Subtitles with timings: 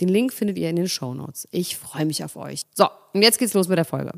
[0.00, 1.46] Den Link findet ihr in den Show Notes.
[1.50, 2.62] Ich freue mich auf euch.
[2.74, 4.12] So, und jetzt geht's los mit der Folge.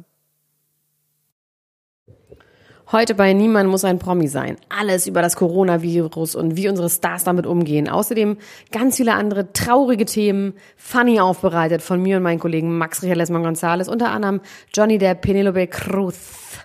[2.93, 4.59] Heute bei Niemand muss ein Promi sein.
[4.69, 7.89] Alles über das Coronavirus und wie unsere Stars damit umgehen.
[7.89, 8.37] Außerdem
[8.71, 13.45] ganz viele andere traurige Themen, funny aufbereitet von mir und meinen Kollegen Max Richard Lesmann
[13.45, 14.43] Gonzales, unter anderem
[14.75, 16.59] Johnny Depp, Penelope Cruz,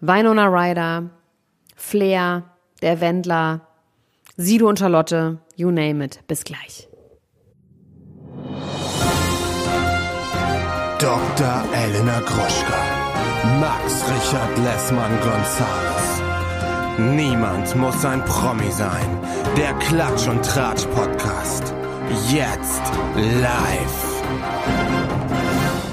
[0.00, 1.10] Winona Ryder,
[1.76, 2.50] Flair,
[2.82, 3.60] der Wendler,
[4.36, 6.26] Sido und Charlotte, you name it.
[6.26, 6.89] Bis gleich.
[11.00, 11.64] Dr.
[11.72, 12.78] Elena Groschka.
[13.58, 16.20] Max Richard Lessmann Gonzales.
[17.16, 19.18] Niemand muss ein Promi sein.
[19.56, 21.72] Der Klatsch und Tratsch Podcast.
[22.28, 22.82] Jetzt
[23.16, 24.22] live.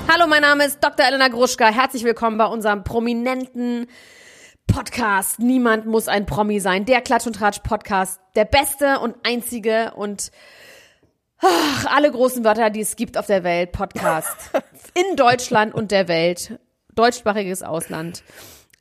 [0.10, 1.06] Hallo, mein Name ist Dr.
[1.06, 1.70] Elena Gruschka.
[1.70, 3.88] Herzlich willkommen bei unserem prominenten
[4.68, 5.40] Podcast.
[5.40, 6.84] Niemand muss ein Promi sein.
[6.84, 8.20] Der Klatsch und Tratsch Podcast.
[8.36, 10.32] Der beste und einzige und
[11.42, 13.72] ach, alle großen Wörter, die es gibt auf der Welt.
[13.72, 14.52] Podcast.
[14.94, 16.60] In Deutschland und der Welt.
[16.96, 18.24] Deutschsprachiges Ausland.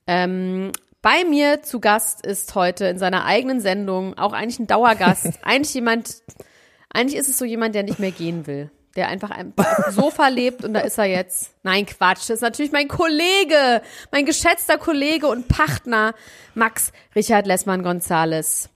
[0.07, 5.35] Ähm, bei mir zu Gast ist heute in seiner eigenen Sendung auch eigentlich ein Dauergast.
[5.43, 6.17] eigentlich jemand,
[6.93, 8.70] eigentlich ist es so jemand, der nicht mehr gehen will.
[8.97, 11.53] Der einfach auf dem Sofa lebt und da ist er jetzt.
[11.63, 12.23] Nein, Quatsch.
[12.23, 16.15] Das ist natürlich mein Kollege, mein geschätzter Kollege und Partner,
[16.55, 18.70] Max Richard Lessmann Gonzales.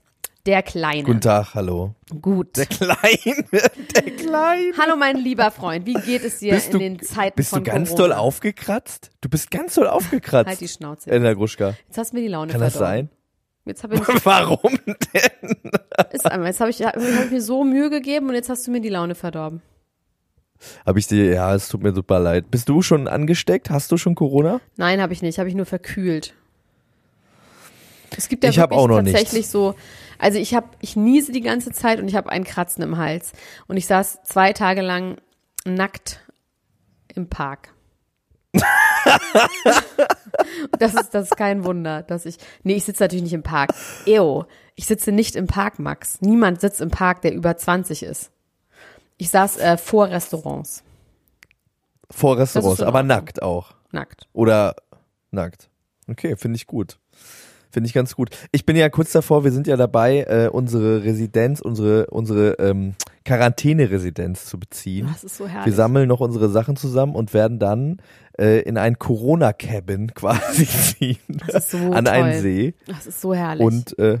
[0.47, 1.03] Der Kleine.
[1.03, 1.93] Guten Tag, hallo.
[2.19, 2.57] Gut.
[2.57, 2.95] Der Kleine,
[3.51, 4.73] der Kleine.
[4.77, 5.85] Hallo, mein lieber Freund.
[5.85, 8.07] Wie geht es dir Bist in du, den Zeiten bist von du ganz Corona?
[8.07, 9.11] doll aufgekratzt?
[9.21, 10.47] Du bist ganz doll aufgekratzt.
[10.49, 11.11] Halt die Schnauze.
[11.11, 11.75] Elena Gruschka.
[11.87, 13.09] Jetzt hast du mir die Laune Kann das verdorben.
[13.09, 13.17] sein?
[13.65, 15.71] Jetzt habe ich, Warum denn?
[16.11, 18.71] ist einmal, jetzt habe ich, hab ich mir so Mühe gegeben und jetzt hast du
[18.71, 19.61] mir die Laune verdorben.
[20.87, 22.49] Hab ich dir, ja, es tut mir super leid.
[22.49, 23.69] Bist du schon angesteckt?
[23.69, 24.59] Hast du schon Corona?
[24.77, 25.37] Nein, habe ich nicht.
[25.37, 26.33] Habe ich nur verkühlt.
[28.17, 29.51] Es gibt ja Ich wirklich auch noch tatsächlich nichts.
[29.51, 29.75] so,
[30.21, 33.33] also ich habe, ich niese die ganze Zeit und ich habe einen Kratzen im Hals
[33.67, 35.17] und ich saß zwei Tage lang
[35.65, 36.21] nackt
[37.15, 37.73] im Park.
[40.77, 43.73] das ist das ist kein Wunder, dass ich, nee, ich sitze natürlich nicht im Park.
[44.05, 44.43] Ew,
[44.75, 46.21] ich sitze nicht im Park, Max.
[46.21, 48.29] Niemand sitzt im Park, der über 20 ist.
[49.17, 50.83] Ich saß äh, vor Restaurants,
[52.11, 53.73] Vor Restaurants, aber nackt auch.
[53.91, 54.27] nackt.
[54.33, 54.75] Oder
[55.31, 55.71] nackt.
[56.07, 56.99] Okay, finde ich gut.
[57.71, 58.29] Finde ich ganz gut.
[58.51, 62.95] Ich bin ja kurz davor, wir sind ja dabei, äh, unsere Residenz, unsere, unsere ähm,
[63.25, 65.07] Quarantäne-Residenz zu beziehen.
[65.07, 65.67] Das ist so herrlich.
[65.67, 68.01] Wir sammeln noch unsere Sachen zusammen und werden dann
[68.37, 71.17] äh, in ein Corona-Cabin quasi ziehen.
[71.47, 72.13] Das ist so an toll.
[72.13, 72.73] einen See.
[72.87, 73.63] Das ist so herrlich.
[73.65, 74.19] Und äh,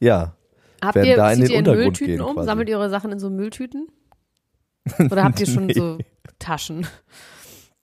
[0.00, 0.34] ja,
[0.80, 2.34] habt werden ihr, da in den ihr in Untergrund Mülltüten gehen um?
[2.34, 2.46] quasi.
[2.46, 3.88] Sammelt ihr eure Sachen in so Mülltüten?
[5.10, 5.74] Oder habt ihr schon Nee.
[5.74, 5.98] so
[6.38, 6.86] Taschen?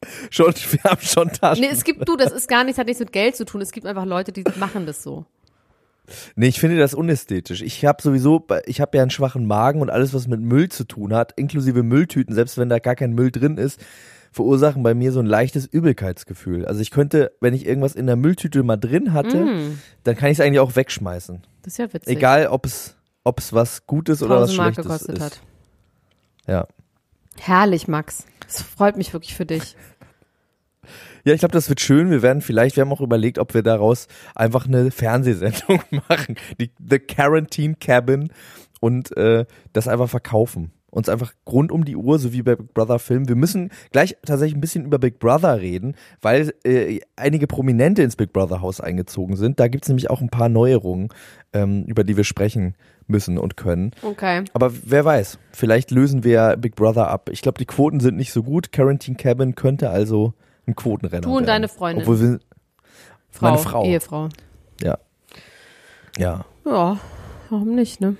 [0.30, 1.62] schon, wir haben schon Taschen.
[1.64, 3.62] Nee, es gibt du, das ist gar nichts, hat nichts mit Geld zu tun.
[3.62, 5.26] Es gibt einfach Leute, die machen das so.
[6.36, 7.62] Nee, ich finde das unästhetisch.
[7.62, 10.84] Ich habe sowieso, ich habe ja einen schwachen Magen und alles, was mit Müll zu
[10.86, 13.80] tun hat, inklusive Mülltüten, selbst wenn da gar kein Müll drin ist,
[14.32, 16.66] verursachen bei mir so ein leichtes Übelkeitsgefühl.
[16.66, 20.30] Also ich könnte, wenn ich irgendwas in der Mülltüte mal drin hatte, Mm, dann kann
[20.32, 21.42] ich es eigentlich auch wegschmeißen.
[21.64, 22.16] das ist ja witzig.
[22.18, 25.24] Egal, ob es, ob es was Gutes oder was 1000 Mark Schlechtes gekostet ist.
[25.24, 25.42] hat.
[26.48, 26.68] Ja.
[27.42, 28.26] Herrlich, Max.
[28.42, 29.76] Das freut mich wirklich für dich.
[31.24, 32.10] Ja, ich glaube, das wird schön.
[32.10, 36.36] Wir werden vielleicht, wir haben auch überlegt, ob wir daraus einfach eine Fernsehsendung machen.
[36.60, 38.32] Die The Quarantine Cabin
[38.80, 40.72] und äh, das einfach verkaufen.
[40.92, 43.28] Uns einfach rund um die Uhr, so wie bei Big Brother filmen.
[43.28, 48.16] Wir müssen gleich tatsächlich ein bisschen über Big Brother reden, weil äh, einige Prominente ins
[48.16, 49.60] Big Brother Haus eingezogen sind.
[49.60, 51.10] Da gibt's nämlich auch ein paar Neuerungen,
[51.54, 52.76] ähm, über die wir sprechen
[53.08, 53.92] müssen und können.
[54.04, 54.44] Okay.
[54.54, 57.30] Aber wer weiß, vielleicht lösen wir Big Brother ab.
[57.32, 58.72] Ich glaube, die Quoten sind nicht so gut.
[58.72, 60.34] Quarantine Cabin könnte also
[60.68, 61.46] ein Quotenrenner Du und werden.
[61.48, 62.04] deine Freundin.
[62.04, 62.40] Obwohl wir,
[63.32, 63.86] Frau, Meine Frau.
[63.86, 64.30] Ehefrau.
[64.82, 64.98] ja.
[66.18, 66.46] Ja.
[66.66, 67.00] Ja,
[67.50, 68.16] warum nicht, ne?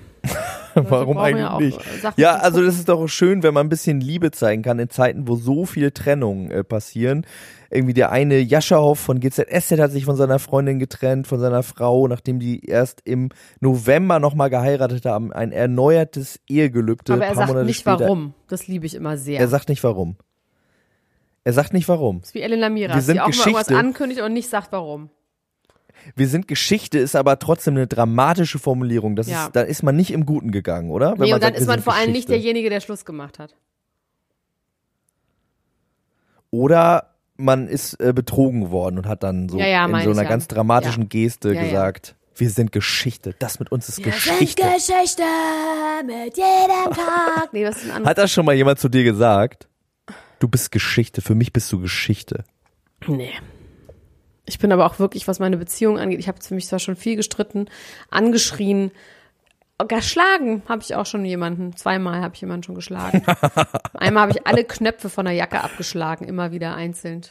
[0.74, 1.78] Warum brauchen eigentlich ja auch, nicht?
[1.78, 4.78] äh, Sachen Ja, also das ist doch schön, wenn man ein bisschen Liebe zeigen kann
[4.78, 7.26] in Zeiten, wo so viele Trennungen äh, passieren.
[7.70, 12.08] Irgendwie der eine Jaschahoff von GZSZ hat sich von seiner Freundin getrennt, von seiner Frau,
[12.08, 13.28] nachdem die erst im
[13.60, 15.32] November nochmal geheiratet haben.
[15.32, 17.12] Ein erneuertes Ehegelübde.
[17.12, 18.00] Aber er sagt Monate nicht später.
[18.00, 18.34] warum.
[18.48, 19.38] Das liebe ich immer sehr.
[19.38, 20.16] Er sagt nicht warum.
[21.44, 22.20] Er sagt nicht warum.
[22.20, 23.76] das ist wie Elena Miras, sind die auch mal irgendwas Geschichte.
[23.76, 25.10] ankündigt und nicht sagt warum.
[26.16, 29.16] Wir sind Geschichte ist aber trotzdem eine dramatische Formulierung.
[29.16, 29.46] Das Ja.
[29.46, 31.12] ist, da ist man nicht im Guten gegangen, oder?
[31.18, 33.04] Wenn Nee, und dann sagt, wir ist man sind vor allem nicht derjenige, der Schluss
[33.04, 33.54] gemacht hat.
[36.50, 40.24] Oder man ist äh, betrogen worden und hat dann so Ja, ja, in so einer
[40.28, 41.08] ganz dramatischen.
[41.08, 43.34] Geste gesagt, wir sind Geschichte.
[43.38, 44.62] Das mit uns ist Geschichte.
[44.62, 45.22] Geschichte
[46.04, 47.52] mit jedem Tag.
[47.52, 48.04] Nee, das ist ein.
[48.04, 49.68] Hat das schon mal jemand zu dir gesagt?
[50.38, 52.44] Du bist Geschichte, für mich bist du Geschichte.
[53.06, 53.32] Nee.
[54.50, 56.96] Ich bin aber auch wirklich, was meine Beziehung angeht, ich habe für mich zwar schon
[56.96, 57.66] viel gestritten,
[58.10, 58.90] angeschrien,
[59.88, 61.74] geschlagen habe ich auch schon jemanden.
[61.76, 63.24] Zweimal habe ich jemanden schon geschlagen.
[63.94, 67.22] Einmal habe ich alle Knöpfe von der Jacke abgeschlagen, immer wieder einzeln.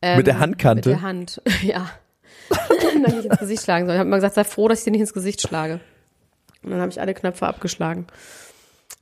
[0.00, 0.88] Ähm, Mit der Handkante?
[0.88, 1.90] Mit der Hand, ja.
[3.04, 3.94] Dass ich ins Gesicht schlagen soll.
[3.94, 5.80] Ich habe immer gesagt, sei froh, dass ich dir nicht ins Gesicht schlage.
[6.62, 8.06] Und dann habe ich alle Knöpfe abgeschlagen.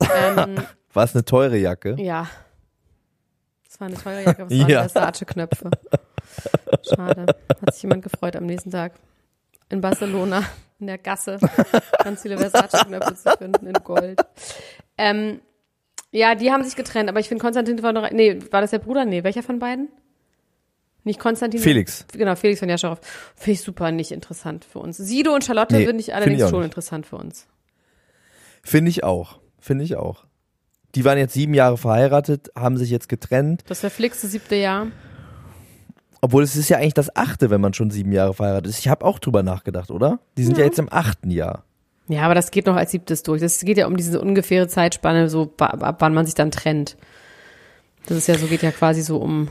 [0.01, 0.55] Ähm,
[0.93, 1.95] War es eine teure Jacke?
[1.99, 2.27] ja.
[3.67, 4.89] Das war eine teure Jacke, aber es waren Ja.
[4.89, 5.69] Versace-Knöpfe.
[6.87, 7.25] Schade.
[7.61, 8.93] Hat sich jemand gefreut am nächsten Tag.
[9.69, 10.43] In Barcelona,
[10.79, 11.37] in der Gasse,
[12.03, 14.19] ganz viele Versace-Knöpfe zu finden in Gold.
[14.97, 15.41] Ähm,
[16.11, 18.79] ja, die haben sich getrennt, aber ich finde Konstantin war noch, nee, war das der
[18.79, 19.05] Bruder?
[19.05, 19.89] Nee, welcher von beiden?
[21.03, 21.59] Nicht Konstantin?
[21.59, 22.05] Felix.
[22.11, 22.99] Genau, Felix von Jascharow.
[23.35, 24.97] Finde ich super nicht interessant für uns.
[24.97, 27.47] Sido und Charlotte Nee, finde ich find allerdings ich auch schon interessant für uns.
[28.63, 29.39] Finde ich auch.
[29.59, 30.25] Finde ich auch.
[30.95, 33.63] Die waren jetzt sieben Jahre verheiratet, haben sich jetzt getrennt.
[33.67, 34.87] Das verflixte siebte Jahr.
[36.21, 38.79] Obwohl es ist ja eigentlich das achte, wenn man schon sieben Jahre verheiratet ist.
[38.79, 40.19] Ich habe auch drüber nachgedacht, oder?
[40.37, 41.63] Die sind ja, jetzt im achten Jahr.
[42.09, 43.39] Ja, aber das geht noch als siebtes durch.
[43.39, 46.97] Das geht ja um diese ungefähre Zeitspanne, so ab wann man sich dann trennt.
[48.07, 49.49] Das ist ja so, geht ja quasi so um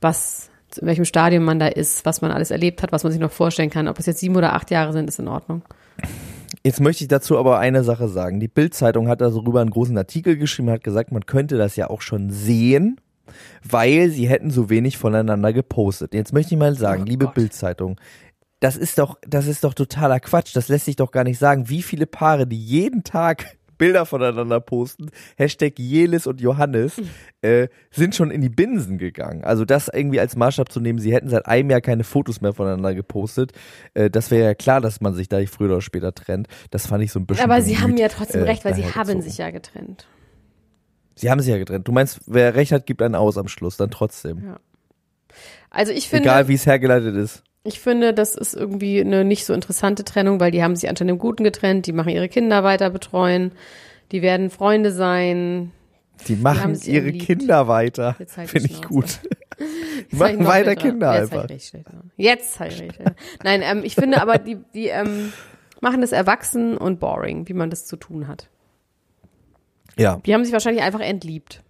[0.00, 0.50] was,
[0.80, 3.30] in welchem Stadium man da ist, was man alles erlebt hat, was man sich noch
[3.30, 3.88] vorstellen kann.
[3.88, 5.62] Ob es jetzt sieben oder acht Jahre sind, ist in Ordnung.
[6.64, 8.40] Jetzt möchte ich dazu aber eine Sache sagen.
[8.40, 12.00] Die Bild-Zeitung hat darüber einen großen Artikel geschrieben, hat gesagt, man könnte das ja auch
[12.00, 13.00] schon sehen,
[13.68, 16.14] weil sie hätten so wenig voneinander gepostet.
[16.14, 17.26] Jetzt möchte ich mal sagen, Oh liebe.
[17.28, 18.00] Bild-Zeitung,
[18.60, 20.54] das ist doch, das ist doch totaler Quatsch.
[20.54, 21.68] Das lässt sich doch gar nicht sagen.
[21.68, 27.08] Wie viele Paare, die jeden Tag Bilder voneinander posten, Hashtag Jelis und Johannes, Hm.
[27.40, 29.42] äh, sind schon in die Binsen gegangen.
[29.42, 32.52] Also das irgendwie als Maßstab zu nehmen, sie hätten seit einem Jahr keine Fotos mehr
[32.52, 33.52] voneinander gepostet,
[33.94, 36.46] äh, das wäre ja klar, dass man sich da früher oder später trennt.
[36.70, 38.74] Das fand ich so ein bisschen Aber sie bemüht, haben ja trotzdem äh, recht, weil
[38.74, 40.06] sie haben sich ja getrennt.
[41.20, 41.86] Sie haben sich ja getrennt.
[41.86, 44.42] Du meinst, wer recht hat, gibt einen aus am Schluss, dann trotzdem.
[44.42, 44.60] Ja.
[45.68, 47.44] Also ich finde, Egal wie es hergeleitet ist.
[47.62, 51.12] ich finde, das ist irgendwie eine nicht so interessante Trennung, weil die haben sich anscheinend
[51.12, 53.52] im Guten getrennt, die machen ihre Kinder weiter betreuen,
[54.12, 55.72] die werden Freunde sein.
[56.26, 57.12] Die machen sich ihre.
[57.12, 58.16] Kinder weiter.
[58.18, 59.20] Halt die Finde ich gut.
[60.10, 60.74] Die machen weiter.
[60.74, 61.46] Kinder Jetzt einfach.
[61.46, 62.10] Schlecht dran.
[62.16, 63.06] Jetzt ich richtig.
[63.44, 65.34] Nein, ähm, ich finde aber, die, die ähm,
[65.82, 68.48] machen das erwachsen und boring, wie man das zu tun hat.
[70.00, 70.18] Ja.
[70.24, 71.62] Die haben sich wahrscheinlich einfach entliebt.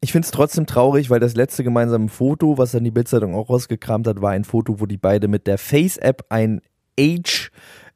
[0.00, 3.48] Ich finde es trotzdem traurig, weil das letzte gemeinsame Foto, was dann die Bildzeitung auch
[3.48, 6.60] rausgekramt hat, war ein Foto, wo die beide mit der Face-App ein
[7.00, 7.50] Age,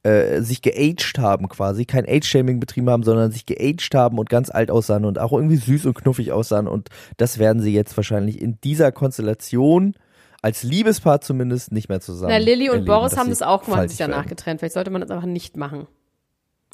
[0.04, 4.50] äh, sich geaged haben quasi, kein Age-Shaming betrieben haben, sondern sich geaged haben und ganz
[4.50, 6.88] alt aussahen und auch irgendwie süß und knuffig aussahen und
[7.18, 9.94] das werden sie jetzt wahrscheinlich in dieser Konstellation
[10.40, 12.32] als Liebespaar zumindest nicht mehr zusammen.
[12.32, 14.28] Na, Lilly und erleben, Boris haben das auch gemacht, sich danach werden.
[14.28, 14.60] getrennt.
[14.60, 15.86] Vielleicht sollte man das einfach nicht machen.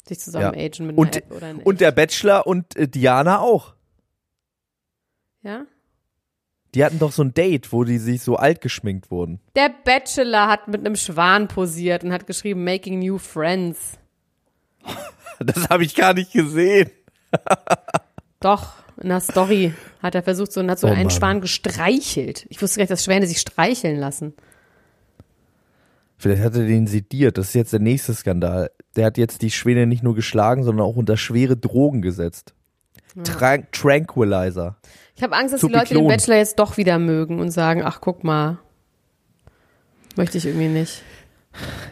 [0.09, 0.65] Sich zusammen Ja.
[0.65, 3.75] agen mit einer Und, App oder in und der Bachelor und äh, Diana auch.
[5.41, 5.65] Ja?
[6.75, 9.39] Die hatten doch so ein Date, wo die sich so alt geschminkt wurden.
[9.55, 13.93] Der Bachelor hat mit einem Schwan posiert und hat geschrieben, making new friends.
[15.41, 16.89] Das habe ich gar nicht gesehen.
[18.41, 21.09] Doch, in der Story hat er versucht, so, und hat so Oh einen Mann.
[21.11, 22.45] Schwan gestreichelt.
[22.49, 24.33] Ich wusste gar nicht, dass Schwäne sich streicheln lassen.
[26.17, 27.37] Vielleicht hat er den sediert.
[27.37, 28.69] Das ist jetzt der nächste Skandal.
[28.99, 32.53] Der hat jetzt die Schwäne nicht nur geschlagen, sondern auch unter schwere Drogen gesetzt.
[33.23, 34.75] Tran Tranquilizer.
[35.15, 36.05] Ich habe Angst, dass die Leute den.
[36.05, 38.57] Bachelor jetzt doch wieder mögen und sagen, ach guck mal,
[40.17, 41.01] möchte ich irgendwie nicht.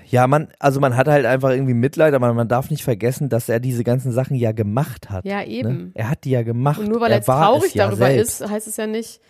[0.05, 3.47] Ja, man, also man hat halt einfach irgendwie Mitleid, aber man darf nicht vergessen, dass
[3.47, 5.23] er diese ganzen Sachen ja gemacht hat.
[5.23, 5.47] Ja, Ne?
[5.47, 5.91] eben.
[5.95, 6.79] Er hat die ja gemacht.
[6.79, 8.41] Und nur weil er jetzt traurig ja darüber selbst.
[8.41, 9.21] ist, heißt es ja nicht.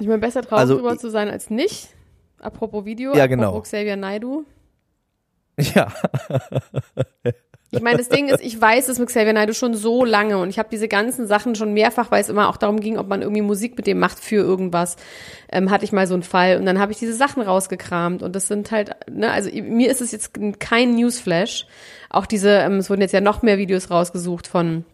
[0.00, 1.90] Ich meine, besser traurig Also, darüber zu sein als nicht.
[2.40, 3.48] Apropos Video, Ja, genau.
[3.48, 4.44] apropos Xavier Naidu.
[5.56, 5.92] Ja,
[7.74, 10.48] Ich meine, das Ding ist, ich weiß es mit Xavier Naidoo schon so lange und
[10.48, 13.22] ich habe diese ganzen Sachen schon mehrfach, weil es immer auch darum ging, ob man
[13.22, 14.96] irgendwie Musik mit dem macht für irgendwas,
[15.50, 18.36] ähm, hatte ich mal so einen Fall und dann habe ich diese Sachen rausgekramt und
[18.36, 21.66] das sind halt, ne, also mir ist es jetzt kein Newsflash.
[22.10, 24.84] Auch diese, ähm, es wurden jetzt ja noch mehr Videos rausgesucht von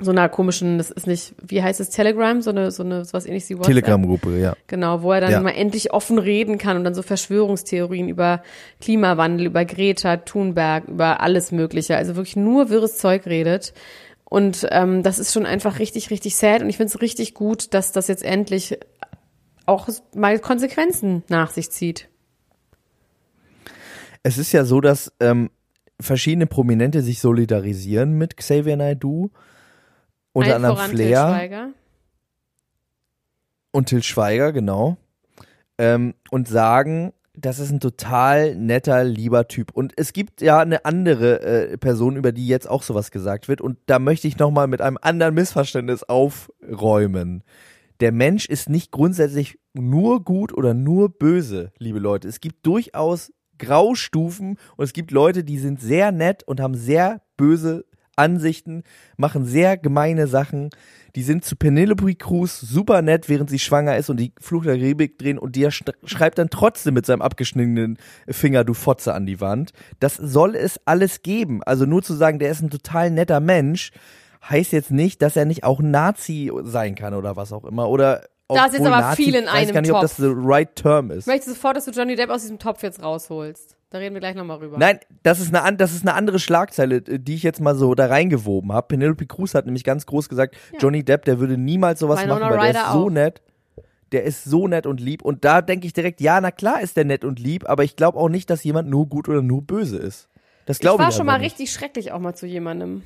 [0.00, 3.26] so einer komischen, das ist nicht, wie heißt es, Telegram, so eine, so eine, sowas
[3.26, 3.74] ähnliches wie WhatsApp.
[3.74, 4.56] Telegram-Gruppe, ja.
[4.68, 5.40] Genau, wo er dann Ja.
[5.40, 8.42] mal endlich offen reden kann und dann so Verschwörungstheorien über
[8.80, 11.96] Klimawandel, über Greta Thunberg, über alles Mögliche.
[11.96, 13.74] Also wirklich nur wirres Zeug redet.
[14.24, 16.62] Und ähm, das ist schon einfach richtig, richtig sad.
[16.62, 18.78] Und ich finde es richtig gut, dass das jetzt endlich
[19.66, 22.08] auch mal Konsequenzen nach sich zieht.
[24.22, 25.50] Es ist ja so, dass ähm,
[26.00, 29.30] verschiedene Prominente sich solidarisieren mit Xavier Naidoo.
[30.32, 31.68] Unter Allen anderem voran Til Flair Schweiger.
[33.72, 34.96] und Till Schweiger, genau.
[35.78, 39.70] Ähm, und sagen, das ist ein total netter, lieber Typ.
[39.72, 43.60] Und es gibt ja eine andere äh, Person, über die jetzt auch sowas gesagt wird.
[43.60, 47.44] Und da möchte ich nochmal mit einem anderen Missverständnis aufräumen.
[48.00, 52.28] Der Mensch ist nicht grundsätzlich nur gut oder nur böse, liebe Leute.
[52.28, 57.22] Es gibt durchaus Graustufen und es gibt Leute, die sind sehr nett und haben sehr
[57.36, 57.84] böse
[58.18, 58.82] Ansichten,
[59.16, 60.70] machen sehr gemeine Sachen.
[61.16, 64.76] Die sind zu Penelope Cruz super nett, während sie schwanger ist und die Fluch der
[64.76, 67.98] Karibik drehen und der sch- schreibt dann trotzdem mit seinem abgeschnittenen
[68.28, 69.72] Finger du Fotze an die Wand.
[70.00, 71.62] Das soll es alles geben.
[71.62, 73.90] Also nur zu sagen, der ist ein total netter Mensch,
[74.48, 77.88] heißt jetzt nicht, dass er nicht auch Nazi sein kann oder was auch immer.
[77.88, 80.16] Oder Da ist jetzt aber Nazi, viel in weiß einem gar nicht, ob Topf.
[80.16, 81.20] das the right term ist.
[81.20, 83.76] Ich möchte sofort, dass du Johnny Depp aus diesem Topf jetzt rausholst.
[83.90, 84.76] Da reden wir gleich nochmal rüber.
[84.78, 87.94] Nein, das ist eine, das ist eine andere Schlagzeile, äh, die ich jetzt mal so
[87.94, 88.86] da reingewoben habe.
[88.88, 92.50] Penelope Cruz hat nämlich ganz groß gesagt, Johnny Depp, der würde niemals sowas Winona machen,
[92.50, 93.10] weil der Ryder ist so auch.
[93.10, 93.42] nett.
[94.12, 95.22] Der ist so nett und lieb.
[95.22, 97.94] Und da denke ich direkt, ja, na klar ist der nett und lieb, aber ich
[97.96, 100.28] glaube auch nicht, dass jemand nur gut oder nur böse ist.
[100.66, 101.52] Das ich glaube ich, war schon einfach mal nicht.
[101.52, 103.02] richtig schrecklich auch mal zu jemandem.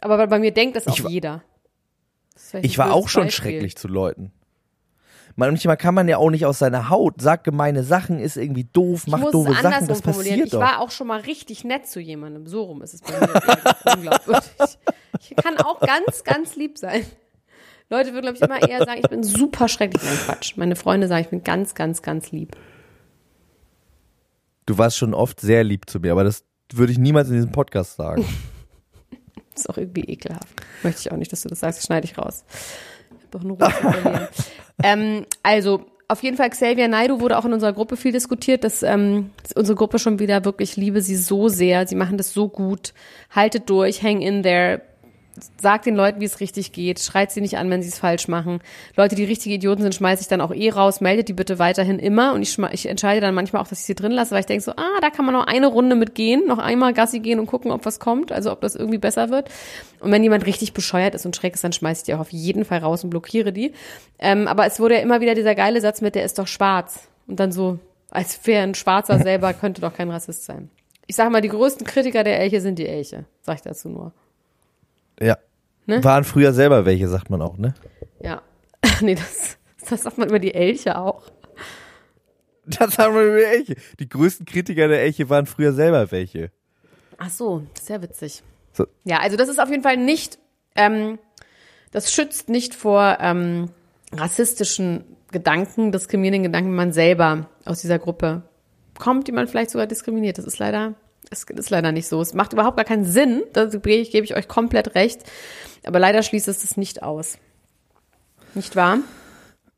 [0.00, 1.42] Aber bei- mir denkt das auch Ich jeder.
[2.34, 3.50] Das Ich war auch schon Beispiel.
[3.52, 4.32] schrecklich zu Leuten.
[5.36, 9.04] Manchmal kann man ja auch nicht aus seiner Haut, sagt gemeine Sachen, ist irgendwie doof,
[9.06, 10.24] Ich macht muss es doofe Sachen, andersrum das formulieren.
[10.40, 10.60] passiert Ich doch.
[10.60, 12.46] war auch schon mal richtig nett zu jemandem.
[12.46, 13.96] So rum ist es bei mir.
[13.96, 14.50] Unglaubwürdig.
[15.20, 17.04] Ich kann auch ganz, ganz lieb sein.
[17.90, 20.02] Leute würden, glaube ich, immer eher sagen, ich bin super schrecklich.
[20.02, 20.56] Nein, Quatsch.
[20.56, 22.56] Meine Freunde sagen, ich bin ganz, ganz, ganz lieb.
[24.66, 27.52] Du warst schon oft sehr lieb zu mir, aber das würde ich niemals in diesem
[27.52, 28.24] Podcast sagen.
[29.54, 30.48] ist auch irgendwie ekelhaft.
[30.82, 31.80] Möchte ich auch nicht, dass du das sagst.
[31.80, 32.44] Das schneide ich raus.
[33.32, 34.28] Doch einen Ruf
[34.84, 38.82] ähm, also, auf jeden Fall, Xavier Naidu wurde auch in unserer Gruppe viel diskutiert, dass,
[38.82, 41.86] ähm, dass unsere Gruppe schon wieder wirklich liebe sie so sehr.
[41.86, 42.92] Sie machen das so gut.
[43.30, 44.82] Haltet durch, hang in there.
[45.58, 47.00] Sagt den Leuten, wie es richtig geht.
[47.00, 48.60] Schreit sie nicht an, wenn sie es falsch machen.
[48.96, 51.00] Leute, die richtige Idioten sind, schmeiße ich dann auch eh raus.
[51.00, 52.34] Meldet die bitte weiterhin immer.
[52.34, 54.62] Und ich, ich entscheide dann manchmal auch, dass ich sie drin lasse, weil ich denke
[54.62, 57.70] so, ah, da kann man noch eine Runde mitgehen, noch einmal Gassi gehen und gucken,
[57.70, 59.48] ob was kommt, also ob das irgendwie besser wird.
[60.00, 62.32] Und wenn jemand richtig bescheuert ist und schräg ist, dann schmeiße ich die auch auf
[62.32, 63.72] jeden Fall raus und blockiere die.
[64.18, 67.08] Ähm, aber es wurde ja immer wieder dieser geile Satz mit, der ist doch schwarz.
[67.26, 67.78] Und dann so,
[68.10, 70.70] als wäre ein Schwarzer selber, könnte doch kein Rassist sein.
[71.06, 74.12] Ich sage mal, die größten Kritiker der Elche sind die Elche, sag ich dazu nur.
[75.22, 75.38] Ja.
[75.86, 76.02] Ne?
[76.04, 77.74] Waren früher selber welche, sagt man auch, ne?
[78.20, 78.42] Ja.
[79.00, 81.22] nee, das, das sagt man über die Elche auch.
[82.64, 83.76] Das haben wir über Elche.
[83.98, 86.50] Die größten Kritiker der Elche waren früher selber welche.
[87.18, 88.42] Ach so, sehr witzig.
[88.72, 88.86] So.
[89.04, 90.38] Ja, also das ist auf jeden Fall nicht,
[90.76, 91.18] ähm,
[91.90, 93.70] das schützt nicht vor ähm,
[94.12, 98.42] rassistischen Gedanken, diskriminierenden Gedanken, wenn man selber aus dieser Gruppe
[98.98, 100.38] kommt, die man vielleicht sogar diskriminiert.
[100.38, 100.94] Das ist leider,
[101.30, 102.20] das ist leider nicht so.
[102.20, 103.42] Es macht überhaupt gar keinen Sinn.
[103.52, 105.22] Da gebe ich, euch komplett recht.
[105.84, 107.38] Aber leider schließt es das nicht aus.
[108.54, 108.98] Nicht wahr?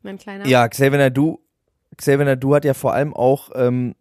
[0.03, 0.45] Mein kleiner.
[0.45, 1.39] Ja, Xavier Nadu,
[1.97, 3.95] Xavier Nadu hat ja vor allem auch ähm,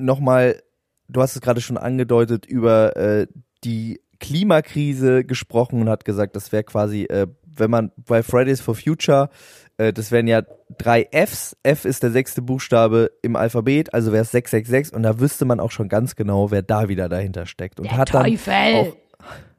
[0.00, 0.62] nochmal,
[1.08, 3.26] du hast es gerade schon angedeutet, über äh,
[3.64, 7.26] die Klimakrise gesprochen und hat gesagt, das wäre quasi, äh,
[7.62, 9.30] wenn man bei Fridays for Future,
[9.78, 10.42] äh, das wären ja
[10.76, 15.20] drei Fs, F ist der sechste Buchstabe im Alphabet, also wäre es 666 und da
[15.20, 17.78] wüsste man auch schon ganz genau, wer da wieder dahinter steckt.
[17.78, 18.74] Und Der hat dann Teufel.
[18.74, 18.96] auch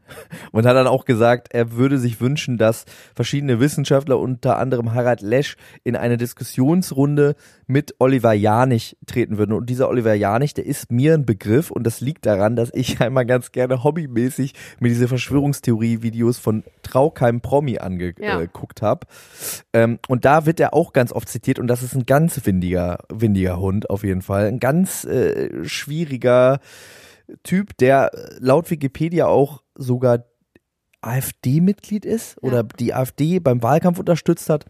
[0.52, 5.22] und hat dann auch gesagt, er würde sich wünschen, dass verschiedene Wissenschaftler, unter anderem Harald
[5.22, 7.36] Lesch, in eine Diskussionsrunde
[7.68, 9.54] mit Oliver Janich treten würden.
[9.54, 13.02] Und dieser Oliver Janich, der ist mir ein Begriff und das liegt daran, dass ich
[13.02, 17.82] einmal ganz gerne hobbymäßig mir diese Verschwörungstheorie-Videos von Traukeim Promi Ja.
[17.82, 19.08] angeguckt habe.
[19.74, 23.00] Ähm, und da wird er auch ganz oft zitiert und das ist ein ganz windiger,
[23.10, 24.48] windiger Hund auf jeden Fall.
[24.48, 26.60] Ein ganz äh, schwieriger
[27.44, 30.26] Typ, der laut Wikipedia auch sogar
[31.02, 34.66] AfD-Mitglied ist oder die AfD beim Wahlkampf unterstützt hat.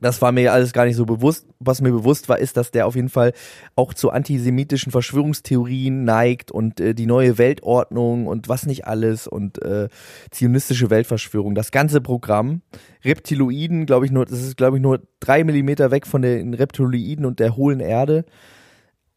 [0.00, 1.46] Das war mir alles gar nicht so bewusst.
[1.58, 3.32] Was mir bewusst war, ist, dass der auf jeden Fall
[3.76, 9.62] auch zu antisemitischen Verschwörungstheorien neigt und äh, die neue Weltordnung und was nicht alles und
[9.62, 9.88] äh,
[10.30, 11.54] zionistische Weltverschwörung.
[11.54, 12.62] Das ganze Programm.
[13.04, 17.24] Reptiloiden, glaube ich, nur, das ist, glaube ich, nur drei Millimeter weg von den Reptiloiden
[17.24, 18.24] und der hohlen Erde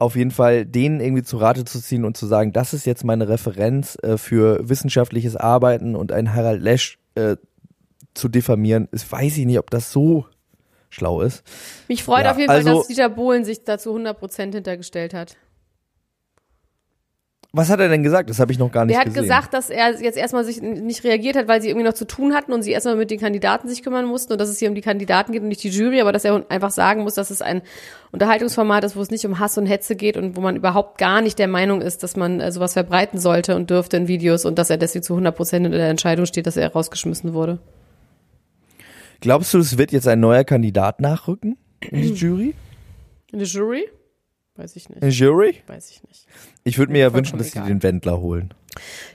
[0.00, 3.04] auf jeden Fall denen irgendwie zu Rate zu ziehen und zu sagen, das ist jetzt
[3.04, 7.36] meine Referenz äh, für wissenschaftliches Arbeiten und einen Harald Lesch äh,
[8.14, 10.26] zu diffamieren, ist, weiß ich nicht, ob das so
[10.88, 11.44] schlau ist.
[11.86, 15.36] Mich freut Ja, auf jeden Fall, also- dass Dieter Bohlen sich dazu 100% hintergestellt hat.
[17.52, 18.30] Was hat er denn gesagt?
[18.30, 19.22] Das habe ich noch gar nicht Der hat gesehen.
[19.22, 22.32] gesagt, dass er jetzt erstmal sich nicht reagiert hat, weil sie irgendwie noch zu tun
[22.32, 24.76] hatten und sie erstmal mit den Kandidaten sich kümmern mussten und dass es hier um
[24.76, 27.42] die Kandidaten geht und nicht die Jury, aber dass er einfach sagen muss, dass es
[27.42, 27.62] ein
[28.12, 31.22] Unterhaltungsformat ist, wo es nicht um Hass und Hetze geht und wo man überhaupt gar
[31.22, 34.56] nicht der Meinung ist, dass man äh, sowas verbreiten sollte und dürfte in Videos und
[34.56, 37.58] dass er deswegen zu 100 Prozent in der Entscheidung steht, dass er rausgeschmissen wurde.
[39.20, 42.54] Glaubst du, es wird jetzt ein neuer Kandidat nachrücken in die Jury?
[43.32, 43.88] In der Jury?
[44.56, 45.18] Weiß ich nicht.
[45.18, 45.62] Jury?
[45.66, 46.26] Weiß ich nicht.
[46.64, 48.52] Ich würde mir ja wünschen, dass sie den Wendler holen.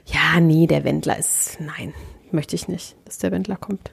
[0.06, 1.94] Ja, nee, der Wendler ist, nein,
[2.30, 3.92] möchte ich nicht, dass der Wendler kommt.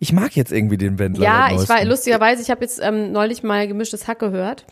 [0.00, 1.24] Ich mag jetzt irgendwie den Wendler.
[1.24, 4.64] Ja, ich war lustigerweise, ich habe jetzt ähm, neulich mal gemischtes Hack gehört.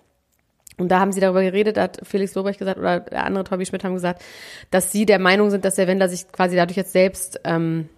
[0.78, 3.64] Und da haben sie darüber geredet, da hat Felix Lobrecht gesagt oder der andere Tobi
[3.64, 4.22] Schmidt haben gesagt,
[4.70, 7.88] dass sie der Meinung sind, dass der Wendler sich quasi dadurch jetzt selbst ähm,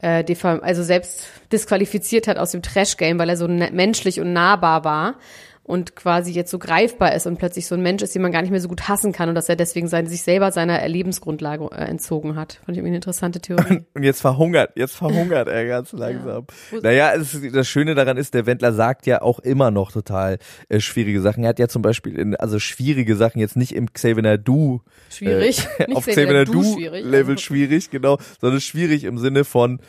[0.00, 4.84] äh, also selbst disqualifiziert hat aus dem Trash-Game, weil er so ne menschlich und nahbar
[4.84, 5.18] war
[5.64, 8.42] und quasi jetzt so greifbar ist und plötzlich so ein Mensch ist, den man gar
[8.42, 11.70] nicht mehr so gut hassen kann und dass er deswegen sein, sich selber seiner Lebensgrundlage
[11.72, 12.60] äh, entzogen hat.
[12.64, 13.82] Fand ich irgendwie eine interessante Theorie.
[13.94, 16.46] Und jetzt verhungert, jetzt verhungert er ganz langsam.
[16.70, 20.38] Wo- Naja, es, das Schöne daran ist, der Wendler sagt ja auch immer noch total
[20.68, 21.42] äh, schwierige Sachen.
[21.44, 25.66] Er hat ja zum Beispiel, in, also schwierige Sachen jetzt nicht im Xavier Nadu Schwierig.
[25.78, 27.04] äh, auf Xavier Nadu schwierig.
[27.04, 29.80] Level schwierig, genau, sondern schwierig im Sinne von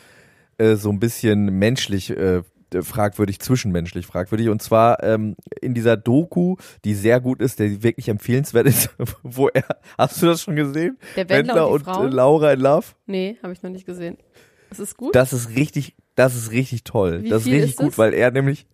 [0.58, 2.40] äh, so ein bisschen menschlich äh,
[2.80, 4.48] fragwürdig, zwischenmenschlich fragwürdig.
[4.48, 8.90] Und zwar ähm, in dieser Doku, die sehr gut ist, der wirklich empfehlenswert ist,
[9.22, 9.64] wo er,
[9.98, 10.98] hast du das schon gesehen?
[11.16, 12.12] Der Wendler und die und Frauen?
[12.12, 12.86] äh, Laura in Love.
[13.06, 14.18] Nee, habe ich noch nicht gesehen.
[14.70, 15.14] Ist es gut?
[15.14, 17.22] Das ist richtig, das ist richtig toll.
[17.22, 17.98] Wie das ist richtig ist gut, es?
[17.98, 18.66] weil er nämlich,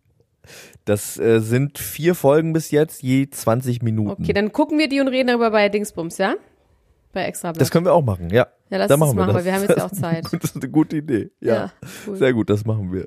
[0.85, 4.23] das äh, sind vier Folgen bis jetzt, je 20 Minuten.
[4.23, 6.35] Okay, dann gucken wir die und reden darüber bei Dingsbums, ja?
[7.13, 8.47] Bei Extra das können wir auch machen, ja.
[8.71, 9.37] Ja, lass da es machen wir machen, das.
[9.37, 10.25] weil wir haben jetzt ja auch Zeit.
[10.25, 11.31] Das ist eine gute Idee.
[11.41, 11.55] Ja.
[11.55, 11.73] Ja,
[12.07, 12.17] cool.
[12.17, 13.05] Sehr gut, das machen wir.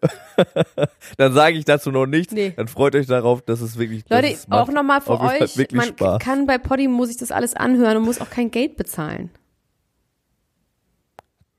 [1.17, 2.31] dann sage ich dazu noch nichts.
[2.31, 2.53] Nee.
[2.55, 6.19] Dann freut euch darauf, dass es wirklich Leute, es auch nochmal für euch, man Spaß.
[6.21, 9.31] kann bei Podimo sich das alles anhören und muss auch kein Geld bezahlen.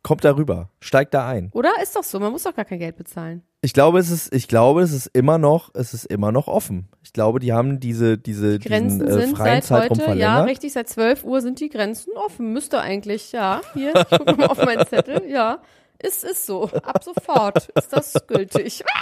[0.06, 1.50] Kommt darüber, steigt da ein.
[1.52, 1.72] Oder?
[1.82, 3.42] Ist doch so, man muss doch gar kein Geld bezahlen.
[3.60, 6.86] Ich glaube, es ist, ich glaube, es ist immer noch, es ist immer noch offen.
[7.02, 10.38] Ich glaube, die haben diese, diese Grenzen diesen, äh, sind freien seit Zeitraum heute, verlängert.
[10.38, 12.52] ja, richtig, seit 12 Uhr sind die Grenzen offen.
[12.52, 13.62] Müsste eigentlich, ja.
[13.74, 15.60] Hier, ich gucke mal auf meinen Zettel, ja.
[16.00, 16.70] Ist, ist so.
[16.70, 18.84] Ab sofort ist das gültig.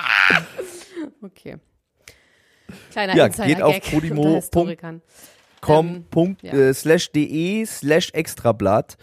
[1.22, 1.56] Okay.
[2.92, 4.22] Kleiner Ja, Insider geht auf Gag Podimo.
[4.22, 5.02] unter Historikern.
[5.60, 6.52] com, Ähm, ja.
[6.54, 8.96] äh, slash de slash extrablatt.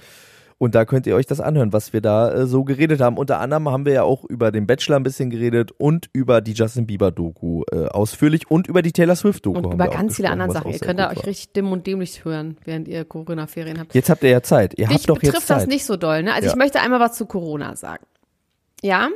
[0.61, 3.17] Und da könnt ihr euch das anhören, was wir da äh, so geredet haben.
[3.17, 6.51] Unter anderem haben wir ja auch über den Bachelor ein bisschen geredet und über die
[6.51, 9.57] Justin Bieber Doku äh, ausführlich und über die Taylor Swift Doku.
[9.57, 10.71] Und über ganz viele andere Sachen.
[10.71, 13.95] Ihr könnt da euch richtig dimm und dämlich hören, während ihr Corona-Ferien habt.
[13.95, 14.77] Jetzt habt ihr ja Zeit.
[14.77, 15.61] Ihr Dich habt doch betrifft jetzt Zeit.
[15.61, 16.31] das nicht so doll, ne?
[16.31, 16.51] Also Ja.
[16.51, 18.05] ich möchte einmal was zu Corona sagen.
[18.83, 19.09] Ja,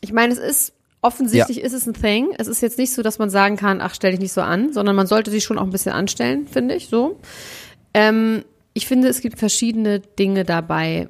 [0.00, 2.34] ich meine, es ist offensichtlich ist es ein Thing.
[2.38, 4.72] Es ist jetzt nicht so, dass man sagen kann, ach, stell dich nicht so an,
[4.72, 7.20] sondern man sollte sich schon auch ein bisschen anstellen, finde ich, so.
[7.94, 8.42] Ähm,
[8.74, 11.08] ich finde, es gibt verschiedene Dinge dabei,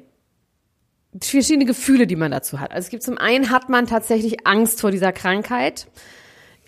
[1.21, 2.71] verschiedene Gefühle, die man dazu hat.
[2.71, 5.87] Also es gibt zum einen hat man tatsächlich Angst vor dieser Krankheit.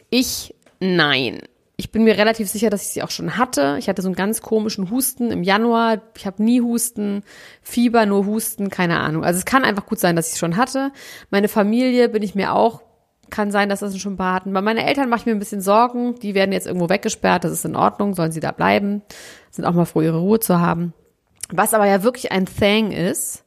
[0.09, 1.39] Ich nein.
[1.77, 3.75] Ich bin mir relativ sicher, dass ich sie auch schon hatte.
[3.79, 6.01] Ich hatte so einen ganz komischen Husten im Januar.
[6.15, 7.21] Ich habe nie Husten,
[7.61, 9.25] Fieber, nur Husten, keine Ahnung.
[9.25, 10.93] Also es kann einfach gut sein, dass ich es schon hatte.
[11.31, 12.81] Meine Familie bin ich mir auch,
[13.29, 14.53] kann sein, dass das schon ein paar hatten.
[14.53, 16.15] Bei meinen Eltern mache ich mir ein bisschen Sorgen.
[16.19, 17.43] Die werden jetzt irgendwo weggesperrt.
[17.43, 18.13] Das ist in Ordnung.
[18.13, 19.01] Sollen sie da bleiben?
[19.55, 20.93] Sind auch mal froh, ihre Ruhe zu haben.
[21.49, 23.43] Was aber ja wirklich ein Thing ist,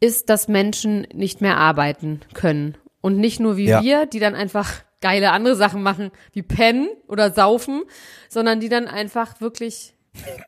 [0.00, 2.76] ist, dass Menschen nicht mehr arbeiten können.
[3.00, 3.82] Und nicht nur wie Ja.
[3.82, 4.70] wir, die dann einfach
[5.00, 7.82] geile andere Sachen machen, wie pennen oder saufen,
[8.28, 9.94] sondern die dann einfach wirklich,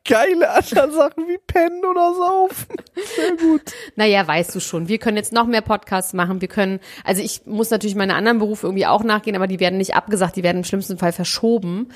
[0.07, 2.75] Geile andere Sachen wie Pennen oder Saufen.
[3.15, 3.73] Sehr gut.
[3.95, 7.47] naja, weißt du schon, wir können jetzt noch mehr Podcasts machen, wir können, also ich
[7.47, 10.57] muss natürlich meine anderen Berufe irgendwie auch nachgehen, aber die werden nicht abgesagt, die werden
[10.59, 11.89] im schlimmsten Fall verschoben.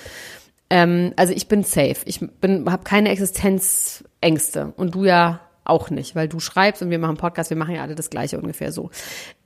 [0.69, 1.97] Ähm, also ich bin safe.
[2.05, 6.99] Ich bin, habe keine Existenzängste und du ja auch nicht, weil du schreibst und wir
[6.99, 8.89] machen Podcast, wir machen ja alle das Gleiche ungefähr so.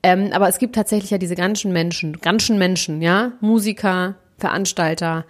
[0.01, 5.25] Ähm, aber es gibt tatsächlich ja diese ganzen Menschen, ganzen Menschen, ja, Musiker, Veranstalter,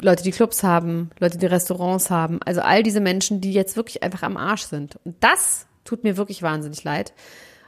[0.00, 4.02] Leute, die Clubs haben, Leute, die Restaurants haben, also all diese Menschen, die jetzt wirklich
[4.02, 4.98] einfach am Arsch sind.
[5.04, 7.12] Und das tut mir wirklich wahnsinnig leid.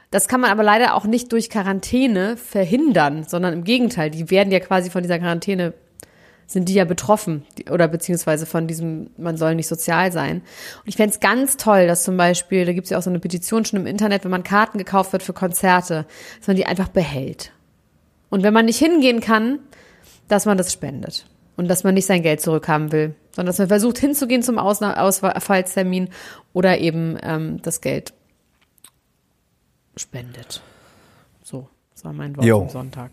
[0.09, 4.51] Das kann man aber leider auch nicht durch Quarantäne verhindern, sondern im Gegenteil, die werden
[4.51, 5.73] ja quasi von dieser Quarantäne
[6.47, 10.37] sind die ja betroffen oder beziehungsweise von diesem, man soll nicht sozial sein.
[10.37, 13.65] Und ich fänd's ganz toll, dass zum Beispiel, da gibt's ja auch so eine Petition
[13.65, 16.05] schon im Internet, wenn man Karten gekauft wird für Konzerte,
[16.39, 17.51] dass man die einfach behält.
[18.29, 19.59] Und wenn man nicht hingehen kann,
[20.27, 21.25] dass man das spendet.
[21.55, 24.99] Und dass man nicht sein Geld zurückhaben will, sondern dass man versucht hinzugehen zum Ausna
[24.99, 26.09] Ausfallstermin
[26.51, 28.13] oder eben ähm, das Geld
[29.95, 30.63] spendet.
[31.43, 32.61] So, das war mein Wort Jo.
[32.61, 33.11] am Sonntag.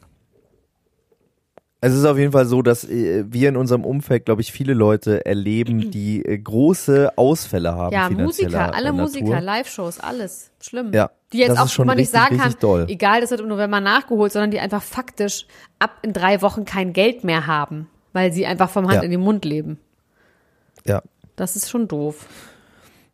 [1.82, 4.74] Es ist auf jeden Fall so, dass äh, wir in unserem Umfeld, glaube ich, viele
[4.74, 7.94] Leute erleben, die äh, große Ausfälle haben.
[7.94, 9.00] Ja, Musiker, alle Natur.
[9.00, 10.50] Musiker, Live-Shows, alles.
[10.60, 10.92] Schlimm.
[10.92, 12.84] Ja, Die jetzt das auch, ist schon man nicht sagen kann, doll.
[12.88, 15.46] egal, das wird im November nachgeholt, sondern die einfach faktisch
[15.78, 19.02] ab in drei Wochen kein Geld mehr haben, weil sie einfach vom Hand Ja.
[19.02, 19.78] in den Mund leben.
[20.86, 21.02] Ja.
[21.36, 22.26] Das ist schon doof.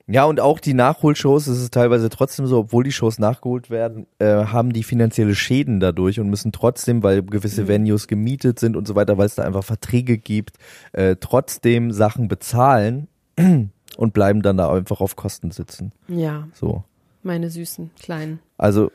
[0.09, 4.07] Ja, und auch die Nachholshows, es ist teilweise trotzdem so, obwohl die Shows nachgeholt werden,
[4.21, 7.69] äh, haben die finanzielle Schäden dadurch und müssen trotzdem, weil gewisse Mhm.
[7.69, 10.59] Venues gemietet sind und so weiter, weil es da einfach Verträge gibt,
[10.93, 13.09] äh, trotzdem Sachen bezahlen
[13.97, 15.91] und bleiben dann da einfach auf Kosten sitzen.
[16.07, 16.85] Ja, So.
[17.25, 18.39] meine süßen Kleinen.
[18.59, 18.93] Also,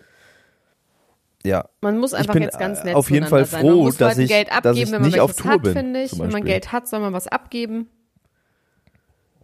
[1.43, 1.65] ja.
[1.81, 3.65] Man muss einfach jetzt ganz äh, nett auf jeden Fall sein.
[3.65, 5.51] Man froh, muss dass Leuten ich- Geld dass abgeben, ich wenn man nicht auf Tour
[5.51, 6.17] hat, bin, finde ich.
[6.17, 6.45] Wenn man.
[6.45, 7.87] Geld hat, soll man was abgeben.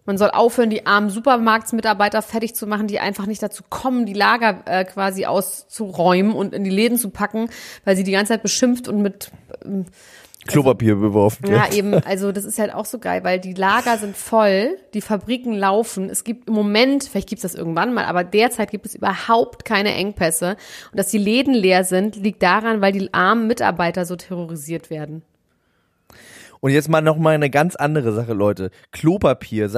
[0.08, 4.14] Man soll aufhören, die armen Supermarktsmitarbeiter fertig zu machen, die einfach nicht dazu kommen, die
[4.14, 7.50] Lager äh, quasi auszuräumen und in die Läden zu packen,
[7.84, 9.32] weil sie die ganze Zeit beschimpft und mit
[10.48, 11.52] Klopapier beworfen.
[11.52, 15.02] ja, eben, also das ist halt auch so geil, weil die Lager sind voll, die
[15.02, 16.10] Fabriken laufen.
[16.10, 19.94] Es gibt im Moment, vielleicht gibt's das irgendwann mal, aber derzeit gibt es überhaupt keine
[19.94, 20.56] Engpässe.
[20.92, 25.22] Und dass die Läden leer sind, liegt daran, weil die armen Mitarbeiter so terrorisiert werden.
[26.60, 28.72] Und jetzt mal noch mal eine ganz andere Sache, Leute.
[28.92, 29.70] Klopapier,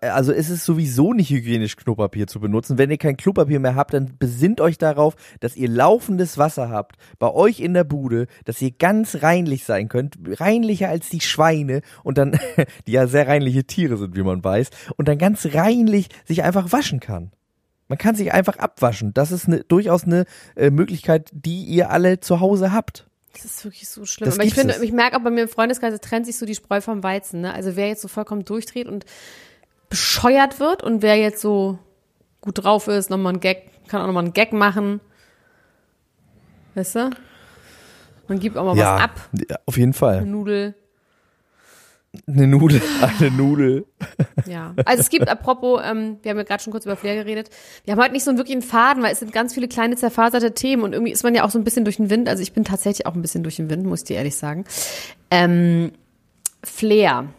[0.00, 2.78] also es ist sowieso nicht hygienisch, Klopapier zu benutzen.
[2.78, 6.96] Wenn ihr kein Klopapier mehr habt, dann besinnt euch darauf, dass ihr laufendes Wasser habt
[7.18, 11.82] bei euch in der Bude, dass ihr ganz reinlich sein könnt, reinlicher als die Schweine
[12.02, 12.38] und dann,
[12.86, 16.72] die ja sehr reinliche Tiere sind, wie man weiß, und dann ganz reinlich sich einfach
[16.72, 17.32] waschen kann.
[17.88, 19.12] Man kann sich einfach abwaschen.
[19.12, 20.24] Das ist eine, durchaus eine
[20.56, 23.06] äh, Möglichkeit, die ihr alle zu Hause habt.
[23.32, 24.26] Das ist wirklich so schlimm.
[24.26, 26.46] Das Aber ich finde, ich merke auch bei mir im Freundeskreis, es trennt sich so
[26.46, 27.40] die Spreu vom Weizen.
[27.40, 27.54] Ne?
[27.54, 29.04] Also wer jetzt so vollkommen durchdreht und
[29.88, 31.78] bescheuert wird und wer jetzt so
[32.40, 35.00] gut drauf ist, nochmal einen Gag, kann auch nochmal einen Gag machen.
[36.74, 37.10] Weißt du?
[38.28, 39.30] Man gibt auch mal ja, was ab.
[39.66, 40.18] auf jeden Fall.
[40.18, 40.74] Eine Nudel.
[42.26, 43.86] Eine Nudel, eine Nudel.
[44.46, 47.48] Ja, also es gibt, apropos, ähm, wir haben ja gerade schon kurz über Flair geredet,
[47.84, 50.52] wir haben heute nicht so einen wirklichen Faden, weil es sind ganz viele kleine zerfaserte
[50.52, 52.52] Themen und irgendwie ist man ja auch so ein bisschen durch den Wind, also ich
[52.52, 54.64] bin tatsächlich auch ein bisschen durch den Wind, muss ich dir ehrlich sagen.
[55.30, 55.92] Ähm,
[56.62, 57.32] Flair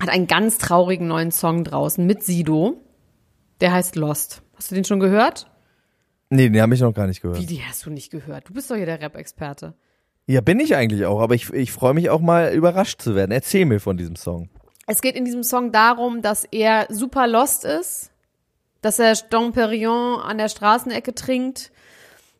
[0.00, 2.78] hat einen ganz traurigen neuen Song draußen mit Sido,
[3.62, 4.42] der heißt Lost.
[4.54, 5.50] Hast du den schon gehört?
[6.28, 7.40] Nee, den habe ich noch gar nicht gehört.
[7.40, 8.48] Wie, die hast du nicht gehört?
[8.48, 9.74] Du bist doch hier der Rap-Experte.
[10.30, 13.32] Ja, bin ich eigentlich auch, aber ich, ich freue mich auch mal überrascht zu werden.
[13.32, 14.48] Erzähl mir von diesem Song.
[14.86, 18.12] Es geht in diesem Song darum, dass er super lost ist,
[18.80, 21.72] dass er Dom Perignon an der Straßenecke trinkt,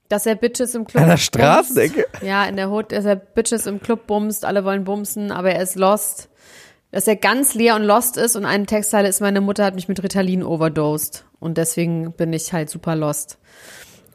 [0.09, 1.25] dass er Bitches im Club An der bumst.
[1.25, 2.07] Straßenecke?
[2.23, 5.61] Ja, in der Hood, dass er Bitches im Club bumst, alle wollen bumsen, aber er
[5.61, 6.29] ist lost.
[6.93, 9.89] Dass er ganz leer und lost ist und eine Textzeile ist, meine Mutter hat mich
[9.89, 13.39] mit Ritalin overdosed und deswegen bin ich halt super lost.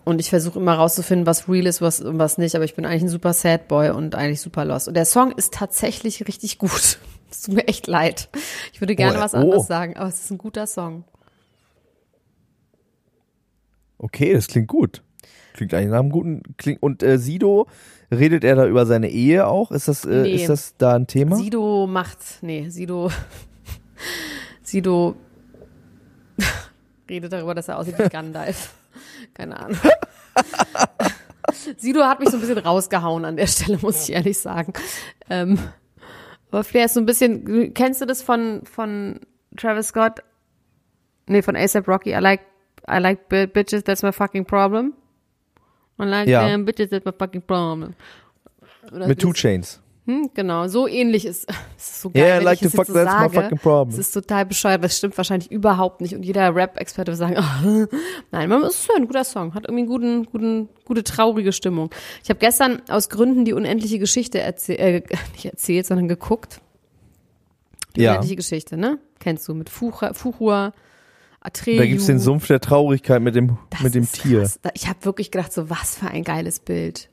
[0.05, 2.85] Und ich versuche immer rauszufinden, was real ist, was und was nicht, aber ich bin
[2.85, 4.87] eigentlich ein super Sad Boy und eigentlich super lost.
[4.87, 6.99] Und der Song ist tatsächlich richtig gut.
[7.31, 8.29] Es tut mir echt leid.
[8.71, 9.37] Ich würde gerne Oh, was oh.
[9.37, 11.03] anderes sagen, aber es ist ein guter Song.
[13.97, 15.01] Okay, das klingt gut.
[15.53, 16.43] Klingt eigentlich nach einem guten.
[16.57, 17.67] Klingt, und äh, Sido,
[18.11, 19.71] redet er da über seine Ehe auch?
[19.71, 20.35] Ist das, äh, Nee.
[20.35, 21.35] ist das da ein Thema?
[21.35, 23.11] Sido macht, nee, Sido,
[24.63, 25.15] Sido
[27.09, 28.73] redet darüber, dass er aussieht wie Gandalf.
[29.33, 29.77] Keine Ahnung.
[31.77, 34.73] Sido hat mich so ein bisschen rausgehauen an der Stelle, muss ich ehrlich sagen.
[35.29, 35.57] Ähm,
[36.51, 39.19] aber Flair ist so ein bisschen, kennst du das von, von
[39.57, 40.21] Travis Scott?
[41.27, 42.11] Nee, von ASAP Rocky.
[42.11, 42.41] I like,
[42.89, 44.93] I like bi- bitches, that's my fucking problem.
[45.99, 46.45] I like Ja.
[46.47, 47.93] them bitches, that's my fucking problem.
[48.91, 49.81] Oder Mit Two Chains.
[50.05, 52.93] Hm, genau, so ähnlich ist es ist so geil, Yeah, like the fuck, jetzt so
[52.93, 53.33] that's my sage.
[53.41, 53.89] fucking problem.
[53.89, 56.13] Es ist total bescheuert, das stimmt wahrscheinlich überhaupt nicht.
[56.15, 57.87] Und jeder Rap-Experte wird sagen, ah,
[58.31, 61.89] nein, man es ist ein guter Song, hat irgendwie einen guten, guten, gute traurige Stimmung.
[62.23, 65.01] Ich habe gestern aus Gründen die unendliche Geschichte erzählt, äh,
[65.33, 66.61] nicht erzählt, sondern geguckt.
[67.95, 68.11] Die Ja.
[68.11, 68.99] unendliche Geschichte, ne?
[69.19, 70.73] Kennst du mit Fuchur
[71.39, 71.77] Atreyu.
[71.77, 74.41] Da gibt's den Sumpf der Traurigkeit mit dem, Das mit dem Tier.
[74.41, 74.59] Krass.
[74.73, 77.09] Ich habe wirklich gedacht, so was für ein geiles Bild.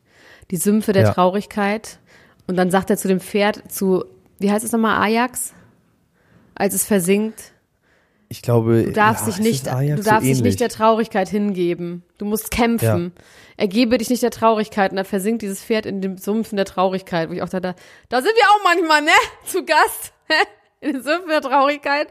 [0.51, 1.13] Die Sümpfe der Ja.
[1.13, 1.99] Traurigkeit.
[2.47, 4.05] Und dann sagt er zu dem Pferd, zu,
[4.39, 5.55] wie heißt es nochmal, Ajax?
[6.55, 7.53] Als es versinkt.
[8.29, 12.03] Ich glaube, Du darfst ja, dich nicht, du darfst so dich nicht der Traurigkeit hingeben.
[12.19, 13.13] Du musst kämpfen.
[13.57, 14.91] Ergebe dich nicht der Traurigkeit.
[14.91, 17.75] Und da versinkt dieses Pferd in den Sumpfen der Traurigkeit, wo ich auch da, da,
[18.09, 19.11] da sind wir auch manchmal, ne?
[19.45, 20.13] Zu Gast.
[20.81, 22.09] In den Sümpfen der Traurigkeit.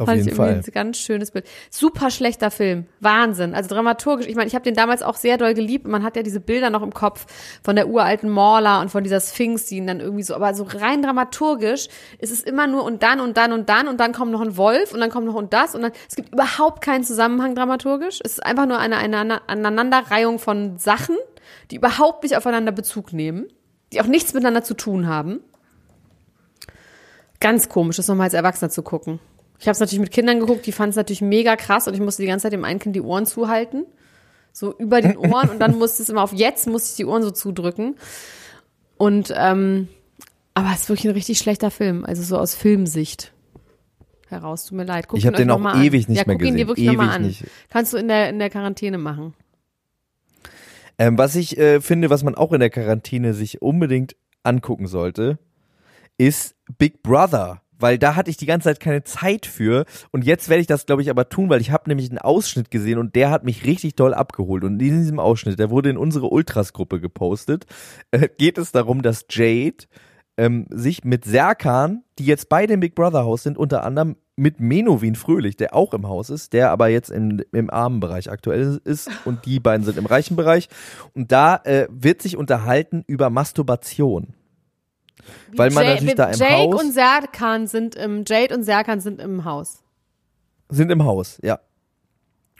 [0.00, 0.64] Auf Fand ich jeden irgendwie Fall.
[0.64, 1.44] ein ganz schönes Bild.
[1.70, 2.86] Super schlechter Film.
[3.00, 3.52] Wahnsinn.
[3.52, 4.28] Also dramaturgisch.
[4.28, 5.88] Ich meine, ich habe den damals auch sehr doll geliebt.
[5.88, 7.26] Man hat ja diese Bilder noch im Kopf
[7.64, 10.62] von der uralten Morla und von dieser Sphinx, die ihn dann irgendwie so, aber so
[10.62, 11.88] rein dramaturgisch
[12.20, 14.56] ist es immer nur und dann und dann und dann und dann kommt noch ein
[14.56, 18.20] Wolf und dann kommt noch und das und dann, es gibt überhaupt keinen Zusammenhang dramaturgisch.
[18.22, 21.16] Es ist einfach nur eine, eine Aneinanderreihung von Sachen,
[21.72, 23.48] die überhaupt nicht aufeinander Bezug nehmen.
[23.92, 25.40] die auch nichts miteinander zu tun haben.
[27.40, 29.18] Ganz komisch, das nochmal als Erwachsener zu gucken.
[29.58, 32.00] Ich habe es natürlich mit Kindern geguckt, die fanden es natürlich mega krass und ich
[32.00, 33.86] musste die ganze Zeit dem einen Kind die Ohren zuhalten.
[34.52, 37.22] So über den Ohren und dann musste es immer auf jetzt, musste ich die Ohren
[37.22, 37.96] so zudrücken.
[38.96, 39.88] Und, ähm,
[40.54, 43.32] aber es ist wirklich ein richtig schlechter Film, also so aus Filmsicht
[44.28, 44.66] heraus.
[44.66, 45.08] Tut mir leid.
[45.08, 45.82] Guck Ich hab ihn euch den auch mal an.
[45.84, 46.68] ewig nicht ja, mehr guck ihn dir gesehen.
[46.68, 47.22] wirklich nochmal Ewig an.
[47.22, 47.44] nicht.
[47.70, 49.34] Kannst du in der, in der Quarantäne machen.
[50.98, 55.38] Ähm, was ich äh, finde, was man auch in der Quarantäne sich unbedingt angucken sollte,
[56.16, 57.62] ist Big Brother.
[57.78, 59.84] Weil da hatte ich die ganze Zeit keine Zeit für.
[60.10, 62.70] Und jetzt werde ich das, glaube ich, aber tun, weil ich habe nämlich einen Ausschnitt
[62.70, 64.64] gesehen und der hat mich richtig doll abgeholt.
[64.64, 67.66] Und in diesem Ausschnitt, der wurde in unsere Ultras-Gruppe gepostet,
[68.10, 69.86] äh, geht es darum, dass Jade
[70.36, 74.60] ähm, sich mit Serkan, die jetzt beide im Big Brother Haus sind, unter anderem mit
[74.60, 78.80] Menowin Fröhlich, der auch im Haus ist, der aber jetzt im, im armen Bereich aktuell
[78.84, 80.68] ist und die beiden sind im reichen Bereich.
[81.14, 84.34] Und da äh, wird sich unterhalten über Masturbation.
[85.54, 89.00] Weil man Jay- natürlich da im Jake Haus und Serkan sind im, Jade und Serkan
[89.00, 89.82] sind im Haus.
[90.68, 91.60] sind im Haus, ja.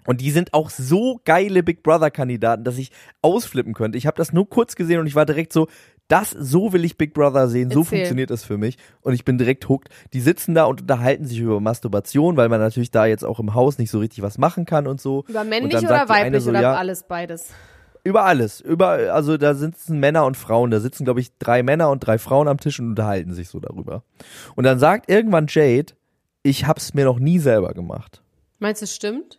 [0.07, 2.91] Und die sind auch so geile Big Brother Kandidaten, dass ich
[3.21, 3.99] ausflippen könnte.
[3.99, 5.69] Ich habe das nur kurz gesehen und ich war direkt so,
[6.09, 7.99] das so will ich Big Brother sehen, so Erzähl.
[7.99, 9.91] funktioniert das für mich und ich bin direkt hooked.
[10.15, 13.53] Die sitzen da und unterhalten sich über Masturbation, weil man natürlich da jetzt auch im
[13.53, 15.25] Haus nicht so richtig was machen kann und so.
[15.29, 17.51] Über männlich oder weiblich so, oder ja, alles beides?
[18.05, 21.91] Über alles, über also da sitzen Männer und Frauen, da sitzen glaube ich drei Männer
[21.91, 24.03] und drei Frauen am Tisch und unterhalten sich so darüber.
[24.55, 25.95] Und dann sagt irgendwann Jade,
[26.43, 28.23] ich hab's mir noch nie selber gemacht.
[28.59, 29.39] Meinst du, es stimmt?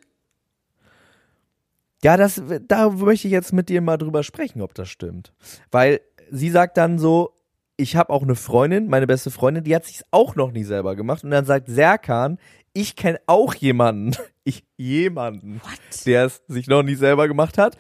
[2.04, 5.34] Ja, das, da möchte ich jetzt mit dir mal drüber sprechen, ob das stimmt.
[5.72, 6.00] Weil
[6.32, 7.34] sie sagt dann so,
[7.76, 10.96] ich habe auch eine Freundin, meine beste Freundin, die hat sich's auch noch nie selber
[10.96, 11.24] gemacht.
[11.24, 12.38] Und dann sagt Serkan,
[12.74, 15.62] ich kenne auch jemanden, ich jemanden,
[16.06, 17.78] der es sich noch nie selber gemacht hat.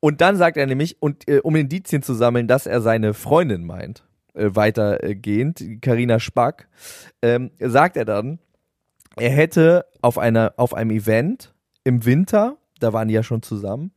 [0.00, 3.64] Und dann sagt er nämlich, und äh, um Indizien zu sammeln, dass er seine Freundin
[3.64, 6.68] meint, äh, weitergehend, Karina Spack,
[7.22, 8.38] ähm, sagt er dann,
[9.16, 13.92] er hätte auf einer auf einem Event im Winter, da waren die ja schon zusammen,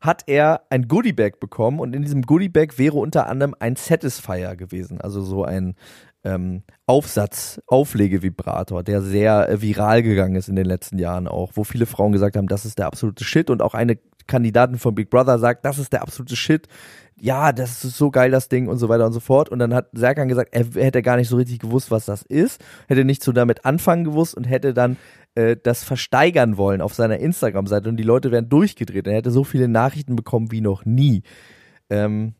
[0.00, 5.00] hat er ein Goodiebag bekommen und in diesem Goodiebag wäre unter anderem ein Satisfier gewesen,
[5.00, 5.74] also so ein
[6.24, 11.64] ähm, Aufsatz, Auflegevibrator, der sehr äh, viral gegangen ist in den letzten Jahren auch, wo
[11.64, 15.10] viele Frauen gesagt haben, das ist der absolute Shit und auch eine Kandidatin von Big
[15.10, 16.68] Brother sagt, das ist der absolute Shit.
[17.16, 19.48] Ja, das ist so geil, das Ding und so weiter und so fort.
[19.48, 22.62] Und dann hat Serkan gesagt, er hätte gar nicht so richtig gewusst, was das ist,
[22.88, 24.96] hätte nicht so damit anfangen gewusst und hätte dann
[25.34, 29.06] äh, das versteigern wollen auf seiner Instagram-Seite und die Leute wären durchgedreht.
[29.06, 31.22] Er hätte so viele Nachrichten bekommen wie noch nie.
[31.90, 32.34] Ähm,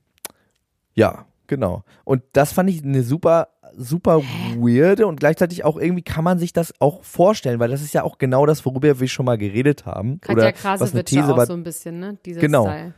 [0.95, 1.85] ja, genau.
[2.05, 4.23] Und das fand ich eine super, super
[4.57, 8.05] weirde und gleichzeitig auch irgendwie kann man sich das auch vorstellen, weil das ist ja
[8.05, 10.19] auch genau das, worüber wir schon mal geredet haben.
[10.23, 12.19] Katja Oder was eine These auch war, so ein bisschen, ne?
[12.25, 12.65] Dieser Genau.
[12.65, 12.95] Style.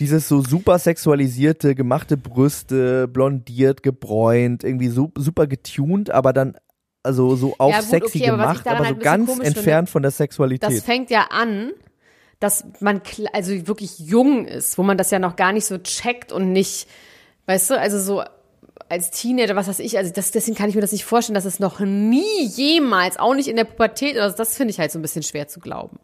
[0.00, 6.56] dieses so super sexualisierte, gemachte Brüste, blondiert, gebräunt, irgendwie so, super getuned, aber dann
[7.04, 9.90] also so auf Ja, gut, sexy okay, aber gemacht, aber halt so bisschen ganz entfernt
[9.90, 10.82] von der Das Sexualität.
[10.82, 11.70] fängt ja an,
[12.40, 13.00] dass man
[13.32, 16.88] also wirklich jung ist, wo man das ja noch gar nicht so checkt und nicht,
[17.46, 18.22] weißt du, also so
[18.88, 21.44] als Teenager, was weiß ich, also das, deswegen kann ich mir das nicht vorstellen, dass
[21.44, 24.98] es noch nie jemals, auch nicht in der Pubertät, also das finde ich halt so
[24.98, 25.98] ein bisschen schwer zu glauben.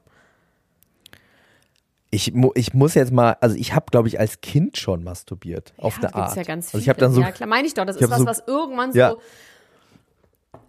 [2.12, 5.72] Ich, mu ich muss jetzt mal, also ich habe, glaube ich, als Kind schon masturbiert,
[5.79, 6.37] auf ja, eine da gibt's Art.
[6.37, 6.83] ja ganz also viele.
[6.83, 8.92] ich habe dann so, ja, klar, meine ich doch, das ist was, so- was irgendwann
[8.92, 9.11] Ja.
[9.12, 9.20] so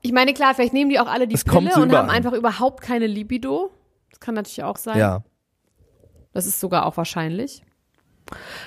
[0.04, 2.34] ich meine, klar, vielleicht nehmen die auch alle die kommt Pille so und haben einfach
[2.34, 3.70] überhaupt keine Libido.
[4.10, 4.98] Das kann natürlich auch sein.
[4.98, 5.24] ja,
[6.34, 7.62] Das ist sogar auch wahrscheinlich.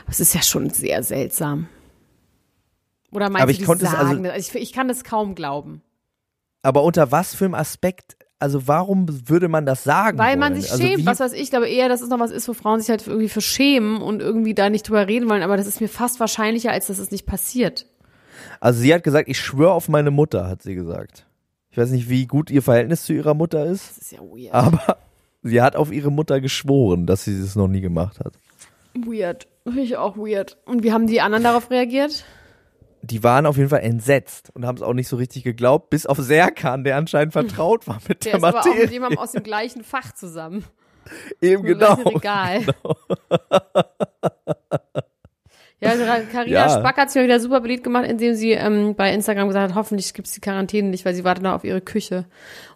[0.07, 1.69] Das ist ja schon sehr seltsam.
[3.15, 4.37] Oder meinst Aber du, ich konnte es sagen also- das?
[4.49, 5.83] Ich, ich kann das kaum glauben.
[6.63, 10.41] aber unter was für einem Aspekt, also warum würde man das sagen Weil wollen?
[10.41, 11.43] man sich also schämt, wie, was weiß ich.
[11.43, 14.03] Ich glaube eher, dass es noch was ist, wo Frauen sich halt irgendwie für schämen
[14.03, 15.43] und irgendwie da nicht drüber reden wollen.
[15.43, 17.87] Aber das ist mir fast wahrscheinlicher, als dass es nicht passiert.
[18.61, 21.27] Also sie hat gesagt, ich schwöre auf meine Mutter, hat sie gesagt.
[21.71, 24.53] Ich weiß nicht, wie gut ihr Verhältnis zu ihrer Mutter ist, Das ist ja weird.
[24.53, 24.99] aber
[25.43, 28.35] sie hat auf ihre Mutter geschworen, dass sie es noch nie gemacht hat.
[28.95, 29.49] Weird.
[29.65, 30.57] Finde ich auch weird.
[30.67, 32.25] Und wie haben die anderen darauf reagiert?
[33.07, 36.07] Die waren auf jeden Fall entsetzt und haben es auch nicht so richtig geglaubt, bis
[36.07, 38.93] auf Serkan, der anscheinend vertraut war mit Der der, ist aber auch mit Materie.
[38.93, 40.65] jemandem aus dem gleichen Fach zusammen.
[41.41, 41.95] Eben genau.
[41.95, 42.63] Regal.
[45.81, 46.71] Ja, also Carina Ja.
[46.71, 49.77] Spack hat sich mal wieder super beliebt gemacht, indem sie ähm, bei Instagram gesagt hat,
[49.77, 52.25] hoffentlich gibt's die Quarantäne nicht, weil sie wartet noch auf ihre Küche.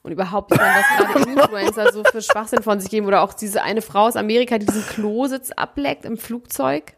[0.02, 3.06] Und überhaupt, ich meine, was gerade Influencer so für Schwachsinn von sich geben.
[3.06, 6.92] Oder auch diese eine Frau aus Amerika, die diesen Klositz ableckt im Flugzeug.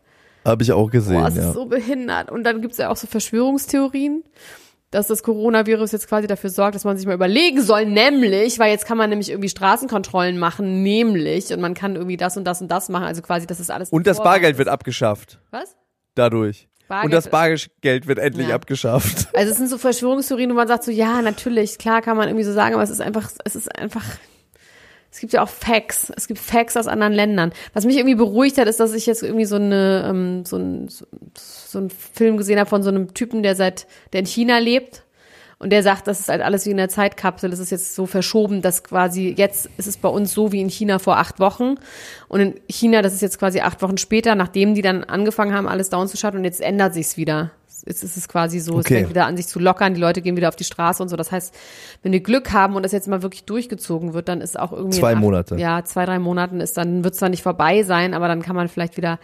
[0.44, 1.48] Habe ich auch gesehen, Boah, es ja.
[1.48, 2.30] ist so behindert.
[2.30, 4.24] Und dann gibt's ja auch so Verschwörungstheorien,
[4.90, 8.70] dass das Coronavirus jetzt quasi dafür sorgt, dass man sich mal überlegen soll, nämlich, weil
[8.72, 12.60] jetzt kann man nämlich irgendwie Straßenkontrollen machen, nämlich, und man kann irgendwie das und das
[12.60, 13.90] und das machen, also quasi, das ist alles.
[13.90, 14.58] und das Vorwand Bargeld ist.
[14.58, 15.76] wird abgeschafft Was?
[16.16, 16.68] dadurch.
[16.88, 18.56] Bargeld- Und das Bargeld wird endlich Ja.
[18.56, 19.28] abgeschafft.
[19.32, 22.44] Also es sind so Verschwörungstheorien, wo man sagt so, ja, natürlich, klar kann man irgendwie
[22.44, 24.02] so sagen, aber es ist einfach, es ist einfach,
[25.12, 27.52] es gibt ja auch Facts, es gibt Facts aus anderen Ländern.
[27.74, 30.88] Was mich irgendwie beruhigt hat, ist, dass ich jetzt irgendwie so eine, ähm, so ein,
[30.88, 31.04] so,
[31.36, 35.04] so einen Film gesehen habe von so einem Typen, der seit, der in China lebt.
[35.58, 37.50] Und der sagt, das ist halt alles wie in der Zeitkapsel.
[37.50, 40.70] Das ist jetzt so verschoben, dass quasi jetzt ist es bei uns so wie in
[40.70, 41.74] China vor acht Wochen.
[42.28, 45.68] Und in China, das ist jetzt quasi acht Wochen später, nachdem die dann angefangen haben,
[45.68, 46.38] alles down zu schatten.
[46.38, 47.50] Und jetzt ändert sich's wieder.
[47.86, 48.96] Jetzt ist es quasi so, es Okay.
[48.98, 49.94] fängt wieder an, sich zu lockern.
[49.94, 51.16] Die Leute gehen wieder auf die Straße und so.
[51.16, 51.54] Das heißt,
[52.02, 54.98] wenn wir Glück haben und das jetzt mal wirklich durchgezogen wird, dann ist auch irgendwie
[54.98, 55.56] Zwei acht- Monate.
[55.56, 58.68] Ja, zwei, drei Monaten ist dann wird zwar nicht vorbei sein, aber dann kann man
[58.68, 59.18] vielleicht wieder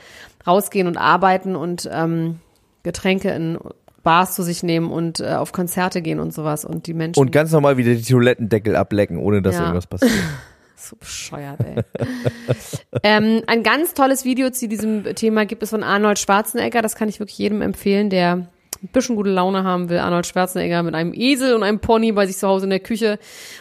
[0.46, 2.40] rausgehen und arbeiten und ähm,
[2.82, 3.58] Getränke in
[4.02, 7.32] Bars zu sich nehmen und äh, auf Konzerte gehen und sowas und die Menschen Und
[7.32, 9.62] ganz normal wieder die Toilettendeckel ablecken, ohne dass Ja.
[9.62, 10.12] irgendwas passiert.
[10.76, 11.82] so bescheuert, ey.
[13.02, 16.82] ähm, ein ganz tolles Video zu diesem Thema gibt es von Arnold Schwarzenegger.
[16.82, 18.48] Das kann ich wirklich jedem empfehlen, der
[18.82, 19.98] ein bisschen gute Laune haben will.
[19.98, 23.18] Arnold Schwarzenegger mit einem Esel und einem Pony bei sich zu Hause in der Küche.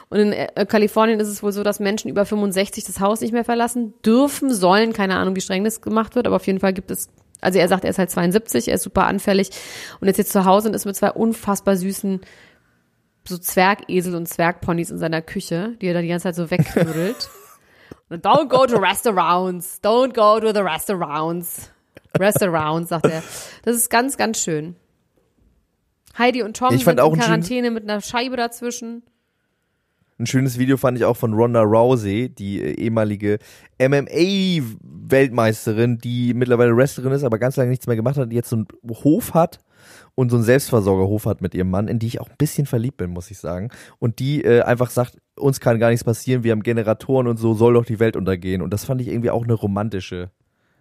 [0.10, 3.32] Und in äh, Kalifornien ist es wohl so, dass Menschen über 65 das Haus nicht
[3.32, 4.94] mehr verlassen dürfen, sollen.
[4.94, 7.10] Keine Ahnung, wie streng das gemacht wird, aber auf jeden Fall gibt es
[7.42, 9.52] also er sagt, er ist halt 72, er ist super anfällig
[10.00, 12.22] und ist jetzt zu Hause und ist mit zwei unfassbar süßen
[13.28, 17.30] so Zwergesel und Zwergponys in seiner Küche, die er da die ganze Zeit so wegknüttelt.
[18.08, 19.80] Und Don't go to restaurants.
[19.84, 21.72] Don't go to the restaurants.
[22.18, 23.24] Restaurants, sagt er.
[23.64, 24.76] Das ist ganz, ganz schön.
[26.18, 29.04] Heidi und Tom Ich fand sind auch in Quarantäne mit einer Scheibe dazwischen.
[30.18, 33.38] Ein schönes Video fand ich auch von Ronda Rousey, die äh, ehemalige
[33.80, 38.56] MMA-Weltmeisterin, die mittlerweile Wrestlerin ist, aber ganz lange nichts mehr gemacht hat, die jetzt so
[38.56, 38.68] einen
[39.04, 39.60] Hof hat
[40.16, 42.96] und so einen Selbstversorgerhof hat mit ihrem Mann, in die ich auch ein bisschen verliebt
[42.96, 43.72] bin, muss ich sagen.
[44.00, 47.54] Und die äh, einfach sagt, uns kann gar nichts passieren, wir haben Generatoren und so,
[47.54, 48.62] soll doch die Welt untergehen.
[48.62, 50.30] Und das fand ich irgendwie auch eine romantische,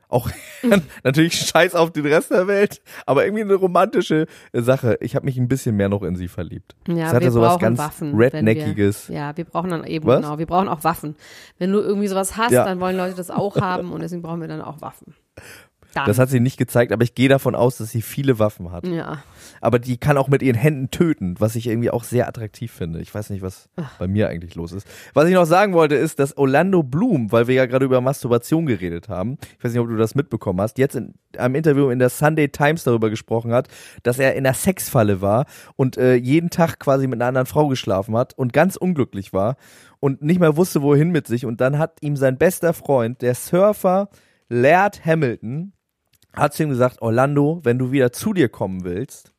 [0.09, 0.31] auch
[1.03, 4.97] natürlich scheiß auf den Rest der Welt, aber irgendwie eine romantische Sache.
[5.01, 6.75] Ich habe mich ein bisschen mehr noch in sie verliebt.
[6.88, 8.14] Ja, es hatte wir sowas brauchen ganz Waffen.
[8.14, 9.09] Redneckiges.
[9.09, 10.23] Wir, ja, wir brauchen dann eben, Was?
[10.23, 11.17] genau, wir brauchen auch Waffen.
[11.59, 12.64] Wenn du irgendwie sowas hast, Ja.
[12.64, 15.14] dann wollen Leute das auch haben und deswegen brauchen wir dann auch Waffen.
[15.95, 16.07] Dann.
[16.07, 18.87] Das hat sie nicht gezeigt, aber ich gehe davon aus, dass sie viele Waffen hat.
[18.87, 19.23] ja.
[19.61, 23.01] Aber die kann auch mit ihren Händen töten, was ich irgendwie auch sehr attraktiv finde.
[23.01, 24.87] Ich weiß nicht, was bei mir eigentlich los ist.
[25.15, 28.67] Was ich noch sagen wollte, ist, dass Orlando Bloom, weil wir ja gerade über Masturbation
[28.67, 31.99] geredet haben, ich weiß nicht, ob du das mitbekommen hast, jetzt in einem Interview in
[31.99, 33.69] der Sunday Times darüber gesprochen hat,
[34.03, 37.69] dass er in einer Sexfalle war und äh, jeden Tag quasi mit einer anderen Frau
[37.69, 39.57] geschlafen hat und ganz unglücklich war
[40.01, 41.47] und nicht mehr wusste, wohin mit sich.
[41.47, 44.09] Und dann hat ihm sein bester Freund, der Surfer
[44.49, 45.73] Laird Hamilton,
[46.35, 49.33] hat zu ihm gesagt, Orlando, wenn du wieder zu dir kommen willst,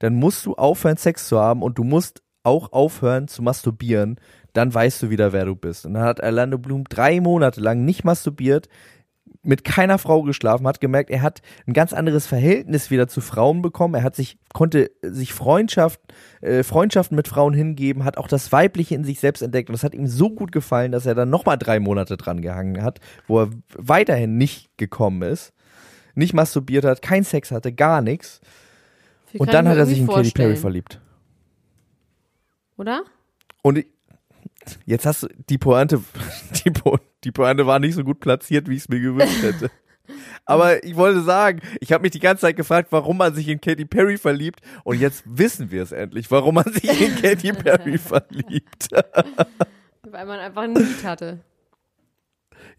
[0.00, 4.16] dann musst du aufhören, Sex zu haben und du musst auch aufhören zu masturbieren,
[4.52, 5.86] dann weißt du wieder, wer du bist.
[5.86, 8.68] Und dann hat Orlando Bloom drei Monate lang nicht masturbiert,
[9.42, 13.62] mit keiner Frau geschlafen, hat gemerkt, er hat ein ganz anderes Verhältnis wieder zu Frauen
[13.62, 13.94] bekommen.
[13.94, 16.00] Er hat sich, konnte sich Freundschaft,
[16.42, 19.70] äh, Freundschaften mit Frauen hingeben, hat auch das Weibliche in sich selbst entdeckt.
[19.70, 22.82] Und das hat ihm so gut gefallen, dass er dann nochmal drei Monate dran gehangen
[22.82, 25.52] hat, wo er weiterhin nicht gekommen ist,
[26.20, 28.40] nicht masturbiert hat, kein Sex hatte, gar nichts.
[29.32, 31.00] Wie Und dann hat er sich in Katy Perry verliebt.
[32.76, 33.02] Oder?
[33.62, 33.86] Und ich-
[34.86, 36.02] jetzt hast du die Pointe,
[36.64, 39.70] die, Po- die Pointe war nicht so gut platziert, wie ich es mir gewünscht hätte.
[40.44, 43.60] Aber ich wollte sagen, ich habe mich die ganze Zeit gefragt, warum man sich in
[43.60, 44.60] Katy Perry verliebt.
[44.82, 48.88] Und jetzt wissen wir es endlich, warum man sich in Katy Perry verliebt.
[50.02, 51.38] Weil man einfach ein Lied hatte.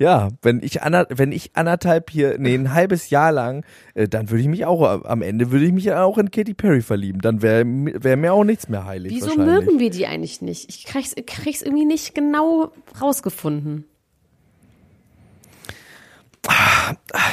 [0.02, 4.32] Ja, wenn ich, ander, wenn ich anderthalb hier, nee, ein halbes Jahr lang, äh, dann
[4.32, 7.22] würde ich mich auch, am Ende würde ich mich auch in Katy Perry verlieben.
[7.22, 9.12] Dann wäre wär mir auch nichts mehr heilig.
[9.14, 10.68] Wieso mögen wir die eigentlich nicht?
[10.70, 13.86] Ich krieg's, krieg's irgendwie nicht genau rausgefunden.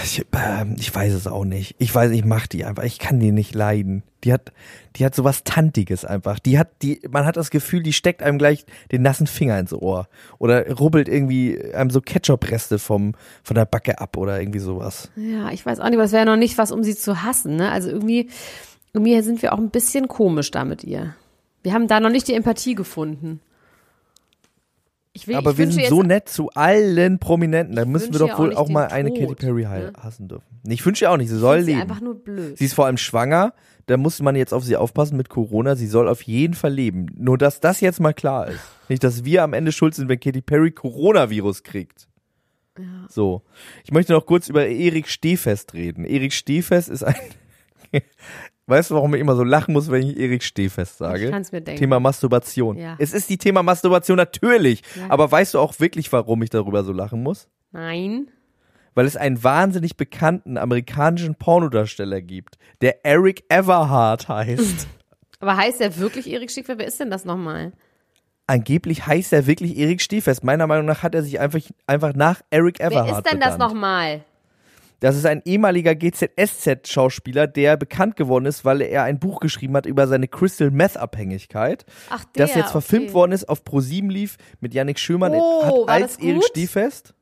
[0.04, 1.74] Ich, ähm, ich weiß es auch nicht.
[1.78, 2.84] Ich weiß, ich mach die einfach.
[2.84, 4.02] Ich kann die nicht leiden.
[4.24, 4.52] Die hat,
[4.96, 6.38] die hat sowas Tantiges einfach.
[6.38, 9.72] Die hat, die, man hat das Gefühl, die steckt einem gleich den nassen Finger ins
[9.72, 10.08] Ohr.
[10.38, 15.10] Oder rubbelt irgendwie einem so Ketchup-Reste vom, von der Backe ab oder irgendwie sowas.
[15.16, 17.56] Ja, ich weiß auch nicht, aber es wäre noch nicht was, um sie zu hassen.
[17.56, 17.70] Ne?
[17.70, 18.28] Also irgendwie,
[18.92, 21.14] irgendwie sind wir auch ein bisschen komisch da mit ihr.
[21.62, 23.40] Wir haben da noch nicht die Empathie gefunden.
[25.26, 27.74] Will, Aber wir sind so nett zu allen Prominenten.
[27.74, 29.92] Da müssen wir doch auch wohl auch den mal eine Tod, Katy Perry ne?
[29.98, 30.46] hassen dürfen.
[30.68, 31.30] Ich wünsche ihr auch nicht.
[31.30, 31.82] Sie soll sie leben.
[31.82, 32.56] einfach nur blöd.
[32.56, 33.54] Sie ist vor allem schwanger.
[33.86, 35.74] Da muss man jetzt auf sie aufpassen mit Corona.
[35.74, 37.06] Sie soll auf jeden Fall leben.
[37.16, 38.60] Nur, dass das jetzt mal klar ist.
[38.88, 42.06] Nicht, dass wir am Ende schuld sind, wenn Katy Perry Coronavirus kriegt.
[43.08, 43.42] So.
[43.84, 46.04] Ich möchte noch kurz über Erik Stehfest reden.
[46.04, 47.14] Erik Stehfest ist ein.
[48.68, 51.26] Weißt du, warum ich immer so lachen muss, wenn ich Erik Stehfest sage?
[51.26, 51.78] Ich kann's mir denken.
[51.80, 52.76] Thema Masturbation.
[52.76, 52.96] Ja.
[52.98, 54.82] Es ist die Thema Masturbation natürlich.
[54.96, 55.06] Ja.
[55.08, 57.48] Aber weißt du auch wirklich, warum ich darüber so lachen muss?
[57.72, 58.28] Nein.
[58.94, 64.88] weil es einen wahnsinnig bekannten amerikanischen Pornodarsteller gibt, der Eric Everhart heißt.
[65.40, 66.78] Aber heißt er wirklich Erik Stiefel?
[66.78, 67.72] Wer ist denn das nochmal?
[68.48, 70.42] Angeblich heißt er wirklich Erik Stiefest.
[70.42, 73.54] Meiner Meinung nach hat er sich einfach, einfach nach Eric Everhart Wer ist denn das
[73.54, 73.72] benannt.
[73.74, 74.24] nochmal?
[75.00, 79.86] Das ist ein ehemaliger GZSZ-Schauspieler, der bekannt geworden ist, weil er ein Buch geschrieben hat
[79.86, 81.84] über seine Crystal Meth-Abhängigkeit.
[82.10, 83.14] Ach, der, Das jetzt verfilmt okay.
[83.14, 86.42] worden ist, auf ProSieben lief, mit Yannick Schömann Oh, hat als Erik?
[86.44, 87.14] Stiefest.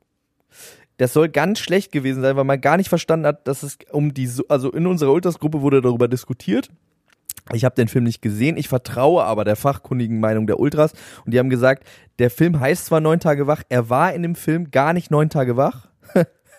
[0.96, 4.14] Das soll ganz schlecht gewesen sein, weil man gar nicht verstanden hat, dass es um
[4.14, 6.70] die, so- also in unserer Ultras-Gruppe wurde darüber diskutiert.
[7.52, 10.94] Ich habe den Film nicht gesehen, ich vertraue aber der fachkundigen Meinung der Ultras
[11.26, 11.86] und die haben gesagt,
[12.18, 15.28] der Film heißt zwar Neun Tage wach, er war in dem Film gar nicht neun
[15.30, 15.86] Tage wach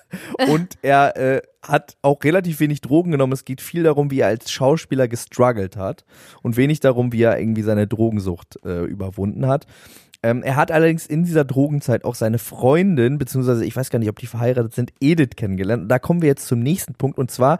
[0.49, 3.33] und er äh, hat auch relativ wenig Drogen genommen.
[3.33, 6.05] Es geht viel darum, wie er als Schauspieler gestruggelt hat
[6.41, 9.65] und wenig darum, wie er irgendwie seine Drogensucht äh, überwunden hat.
[10.23, 14.09] Ähm, er hat allerdings in dieser Drogenzeit auch seine Freundin, beziehungsweise ich weiß gar nicht,
[14.09, 15.83] ob die verheiratet sind, Edith kennengelernt.
[15.83, 17.59] Und da kommen wir jetzt zum nächsten Punkt und zwar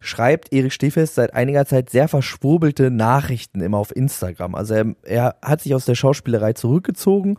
[0.00, 4.54] schreibt Erich Stehfest seit einiger Zeit sehr verschwurbelte Nachrichten immer auf Instagram.
[4.54, 7.36] Also er, er hat sich aus der Schauspielerei zurückgezogen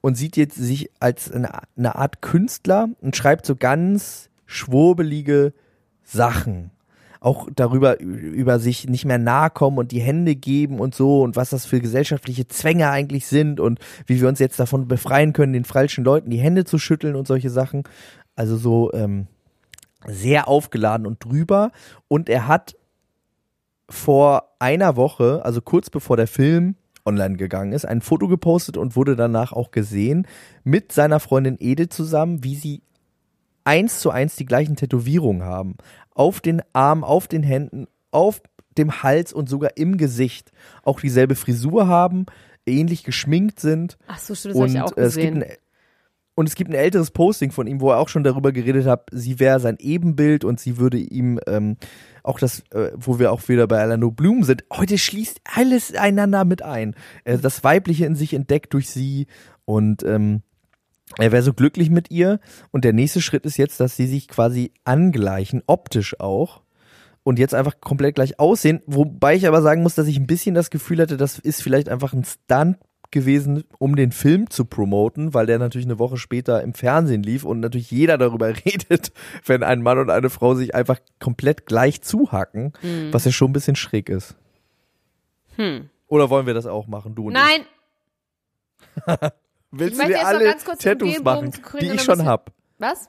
[0.00, 5.52] und sieht jetzt sich als eine, eine Art Künstler und schreibt so ganz schwurbelige
[6.02, 6.70] Sachen.
[7.20, 11.36] Auch darüber, über sich nicht mehr nahe kommen und die Hände geben und so und
[11.36, 15.52] was das für gesellschaftliche Zwänge eigentlich sind und wie wir uns jetzt davon befreien können,
[15.52, 17.82] den falschen Leuten die Hände zu schütteln und solche Sachen.
[18.36, 19.26] Also so, ähm,
[20.06, 21.72] sehr aufgeladen und drüber.
[22.08, 22.76] Und er hat
[23.88, 28.96] vor einer Woche, also kurz bevor der Film online gegangen ist, ein Foto gepostet und
[28.96, 30.26] wurde danach auch gesehen
[30.64, 32.82] mit seiner Freundin Edith zusammen, wie sie
[33.64, 35.76] eins zu eins die gleichen Tätowierungen haben.
[36.14, 38.42] Auf den Armen, auf den Händen, auf
[38.76, 40.52] dem Hals und sogar im Gesicht.
[40.82, 42.26] Auch dieselbe Frisur haben,
[42.66, 43.98] ähnlich geschminkt sind.
[44.06, 45.42] Ach so, stimmt, das habe Und ich auch äh, es gibt gesehen.
[45.42, 45.56] ein,
[46.34, 49.08] und es gibt ein älteres Posting von ihm, wo er auch schon darüber geredet hat,
[49.12, 51.76] sie wäre sein Ebenbild und sie würde ihm ähm,
[52.22, 56.44] auch das, äh, wo wir auch wieder bei Alano Bloom sind, heute schließt alles einander
[56.44, 56.94] mit ein.
[57.24, 59.26] Äh, das Weibliche in sich entdeckt durch sie
[59.64, 60.42] und ähm,
[61.18, 62.40] er wäre so glücklich mit ihr.
[62.70, 66.62] Und der nächste Schritt ist jetzt, dass sie sich quasi angleichen, optisch auch.
[67.22, 68.80] Und jetzt einfach komplett gleich aussehen.
[68.86, 71.88] Wobei ich aber sagen muss, dass ich ein bisschen das Gefühl hatte, das ist vielleicht
[71.88, 72.78] einfach ein Stunt
[73.10, 77.44] gewesen, um den Film zu promoten, weil der natürlich eine Woche später im Fernsehen lief
[77.44, 79.12] und natürlich jeder darüber redet,
[79.44, 82.72] wenn ein Mann und eine Frau sich einfach komplett gleich zuhacken,
[83.10, 84.36] was ja schon ein bisschen schräg ist.
[85.56, 85.90] Hm.
[86.06, 87.62] Oder wollen wir das auch machen, du und Nein,
[88.96, 89.04] ich?
[89.72, 91.96] Willst Ich du möchte dir jetzt noch alle ganz kurz den Tattoos machen, kriegen die
[91.96, 92.52] ich schon hab?
[92.78, 93.08] was?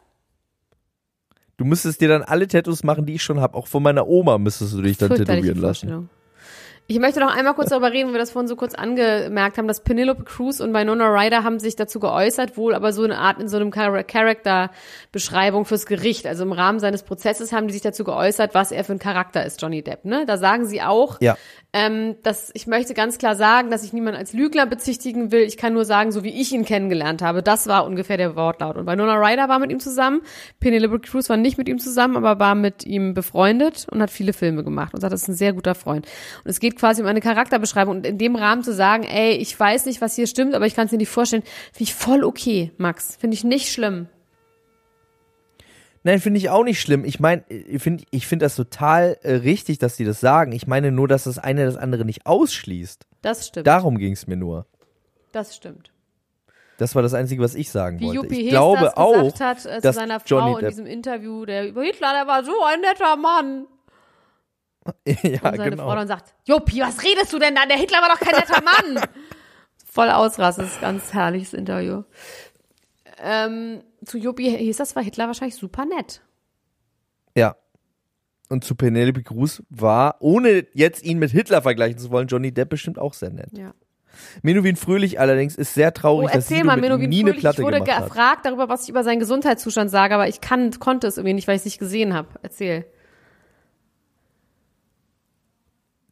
[1.57, 3.55] Du müsstest dir dann alle Tattoos machen, die ich schon hab.
[3.55, 6.09] Auch von meiner Oma müsstest du dich dann tätowieren lassen.
[6.87, 9.67] Ich möchte noch einmal kurz darüber reden, wo wir das vorhin so kurz angemerkt haben,
[9.67, 13.39] dass Penelope Cruz und Winona Ryder haben sich dazu geäußert, wohl aber so eine Art
[13.39, 16.27] in so einem Char- Charakterbeschreibung fürs Gericht.
[16.27, 19.45] Also im Rahmen seines Prozesses haben die sich dazu geäußert, was er für ein Charakter
[19.45, 20.03] ist, Johnny Depp.
[20.05, 20.25] Ne?
[20.25, 21.37] Da sagen sie auch, Ja.
[21.73, 25.41] Ähm, dass ich möchte ganz klar sagen, dass ich niemanden als Lügner bezichtigen will.
[25.41, 27.41] Ich kann nur sagen, so wie ich ihn kennengelernt habe.
[27.41, 28.75] Das war ungefähr der Wortlaut.
[28.75, 30.21] Und Winona Ryder war mit ihm zusammen.
[30.59, 34.33] Penelope Cruz war nicht mit ihm zusammen, aber war mit ihm befreundet und hat viele
[34.33, 36.05] Filme gemacht und sagt, das ist ein sehr guter Freund.
[36.43, 39.57] Und es geht quasi um eine Charakterbeschreibung und in dem Rahmen zu sagen, ey, ich
[39.57, 42.23] weiß nicht, was hier stimmt, aber ich kann es mir nicht vorstellen, finde ich voll
[42.25, 43.15] okay, Max.
[43.15, 44.07] Finde ich nicht schlimm.
[46.03, 47.05] Nein, finde ich auch nicht schlimm.
[47.05, 50.51] Ich meine, ich finde ich find das total äh, richtig, dass die das sagen.
[50.51, 53.05] Ich meine nur, dass das eine das andere nicht ausschließt.
[53.21, 53.67] Das stimmt.
[53.67, 54.65] Darum ging es mir nur.
[55.31, 55.91] das stimmt.
[56.77, 58.15] Das war das Einzige, was ich sagen Wie wollte.
[58.23, 60.69] Juppie ich glaube das auch, gesagt hat äh, zu dass seiner Johnny Frau in Depp-
[60.69, 63.67] diesem Interview, der über Hitler, der war so ein netter Mann.
[65.05, 65.83] ja, Und seine genau.
[65.83, 67.67] Frau dann sagt, Juppi, was redest du denn da?
[67.67, 69.03] Der Hitler war doch kein netter Mann.
[69.93, 72.01] Voll ausrasten, ein ganz herrliches Interview.
[73.23, 76.21] Ähm, zu Juppi hieß das, war Hitler wahrscheinlich super nett.
[77.35, 77.55] Ja.
[78.49, 82.69] Und zu Penelope Cruz war, ohne jetzt ihn mit Hitler vergleichen zu wollen, Johnny Depp
[82.69, 83.57] bestimmt auch sehr nett.
[83.57, 83.73] Ja.
[84.41, 87.41] Menowin Fröhlich allerdings ist sehr Oh, traurig, dass erzähl Sido mal, Menowin nie eine Fröhlich.
[87.41, 88.07] Platte Ich wurde gemacht hat.
[88.09, 91.47] gefragt darüber, was ich über seinen Gesundheitszustand sage, aber ich kann, konnte es irgendwie nicht,
[91.47, 92.27] weil ich es nicht gesehen habe.
[92.41, 92.85] Erzähl.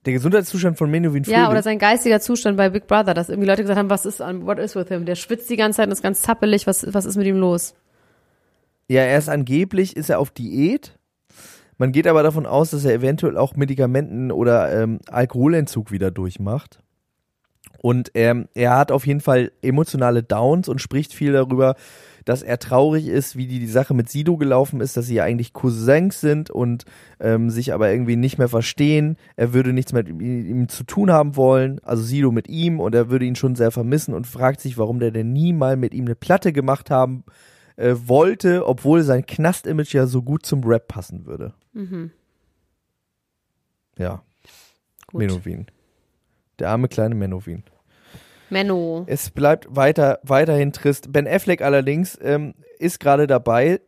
[0.10, 1.40] Der Gesundheitszustand von Menowin Fröhlich.
[1.40, 4.24] Ja, oder sein geistiger Zustand bei Big Brother, dass irgendwie Leute gesagt haben, was ist
[4.24, 5.06] an, what is with him?
[5.06, 7.76] Der schwitzt die ganze Zeit und ist ganz zappelig, was, was ist mit ihm los?
[8.88, 10.98] Ja, er ist angeblich, ist er auf Diät.
[11.78, 16.80] Man geht aber davon aus, dass er eventuell auch Medikamenten oder ähm, Alkoholentzug wieder durchmacht.
[17.78, 21.76] Und ähm, er hat auf jeden Fall emotionale Downs und spricht viel darüber,
[22.30, 25.24] dass er traurig ist, wie die, die Sache mit Sido gelaufen ist, dass sie ja
[25.24, 26.86] eigentlich Cousins sind und
[27.20, 29.18] ähm, sich aber irgendwie nicht mehr verstehen.
[29.36, 32.94] Er würde nichts mehr mit ihm, zu tun haben wollen, also Sido mit ihm und
[32.94, 35.96] er würde ihn schon sehr vermissen und fragt sich, warum der denn nie mal mit
[35.96, 37.24] ihm eine Platte gemacht haben
[37.78, 41.56] äh, wollte, obwohl sein Knast-Image ja so gut zum Rap passen würde.
[43.98, 44.22] Ja,
[45.08, 45.22] Gut.
[45.22, 45.66] Menowin.
[46.60, 47.64] Der arme kleine Menowin.
[48.50, 49.04] Menno.
[49.08, 51.12] Es bleibt weiter, weiterhin trist.
[51.12, 53.80] Ben Affleck allerdings ähm, ist gerade dabei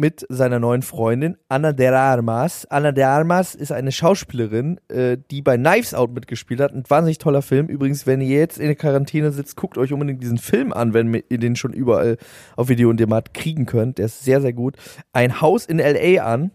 [0.00, 2.64] mit seiner neuen Freundin Anna de Armas.
[2.70, 6.72] Anna de Armas ist eine Schauspielerin, äh, die bei Knives Out mitgespielt hat.
[6.72, 7.66] Ein wahnsinnig toller Film.
[7.66, 11.12] Übrigens, wenn ihr jetzt in der Quarantäne sitzt, guckt euch unbedingt diesen Film an, wenn
[11.28, 12.16] ihr den schon überall
[12.56, 13.98] auf Video und Demat kriegen könnt.
[13.98, 14.76] Der ist sehr, sehr gut.
[15.12, 16.24] Ein Haus in L.A.
[16.24, 16.50] an.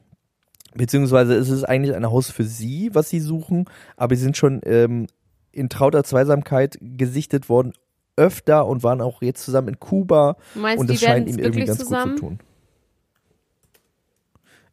[0.74, 3.66] Beziehungsweise ist es eigentlich ein Haus für sie, was sie suchen,
[3.96, 5.08] aber sie sind schon ähm,
[5.56, 7.74] in trauter Zweisamkeit gesichtet worden
[8.18, 11.40] öfter und waren auch jetzt zusammen in Kuba meinst, und die das scheint werden ihm
[11.40, 12.12] irgendwie wirklich ganz zusammen?
[12.12, 12.40] gut zu tun.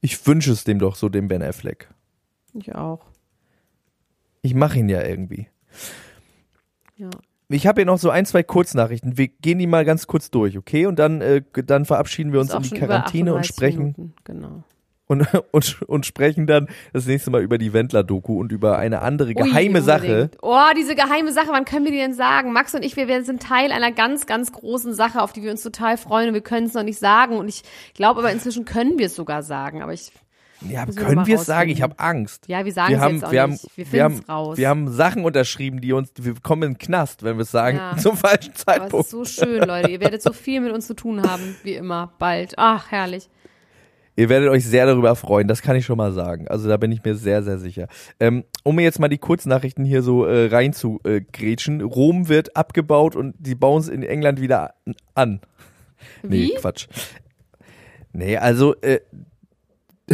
[0.00, 1.88] Ich wünsche es dem doch so, dem Ben Affleck.
[2.54, 3.00] Ich auch.
[4.42, 5.48] Ich mache ihn ja irgendwie.
[6.96, 7.10] Ja.
[7.48, 9.18] Ich habe hier noch so ein, zwei Kurznachrichten.
[9.18, 10.86] Wir gehen die mal ganz kurz durch, okay?
[10.86, 14.14] Und dann, äh, dann verabschieden wir uns in die Quarantäne und 38 sprechen Minuten.
[14.24, 14.64] Genau.
[15.12, 19.34] Und, und, und sprechen dann das nächste Mal über die Wendler-Doku und über eine andere
[19.34, 20.30] geheime Ui, Sache.
[20.42, 22.52] Oh, diese geheime Sache, wann können wir die denn sagen?
[22.52, 25.50] Max und ich, wir, wir sind Teil einer ganz, ganz großen Sache, auf die wir
[25.50, 27.36] uns total freuen und wir können es noch nicht sagen.
[27.36, 27.62] Und ich
[27.94, 29.82] glaube aber inzwischen können wir es sogar sagen.
[29.82, 30.10] Aber ich,
[30.68, 31.70] Ja, Müssen können wir es sagen?
[31.70, 32.44] Ich habe Angst.
[32.48, 33.76] ja, wir sagen wir es haben, jetzt auch wir haben, nicht.
[33.76, 34.58] Wir wir haben, finden es raus.
[34.58, 37.78] wir haben Sachen unterschrieben, die uns, wir kommen in den Knast, wenn wir es sagen,
[37.78, 37.96] Ja.
[37.98, 39.04] zum falschen aber es Zeitpunkt.
[39.06, 39.90] ist so schön, Leute.
[39.90, 42.54] Ihr werdet so viel mit uns zu tun haben, wie immer, bald.
[42.58, 43.28] Ach, herrlich.
[44.14, 46.46] Ihr werdet euch sehr darüber freuen, das kann ich schon mal sagen.
[46.48, 47.88] Also da bin ich mir sehr, sehr sicher.
[48.20, 51.80] Ähm, um mir jetzt mal die Kurznachrichten hier so äh, rein zu äh, grätschen.
[51.80, 54.74] Rom wird abgebaut und die bauen es in England wieder
[55.14, 55.40] an.
[56.24, 56.54] Nee, Wie?
[56.54, 56.88] Quatsch.
[58.12, 58.98] Nee, also äh,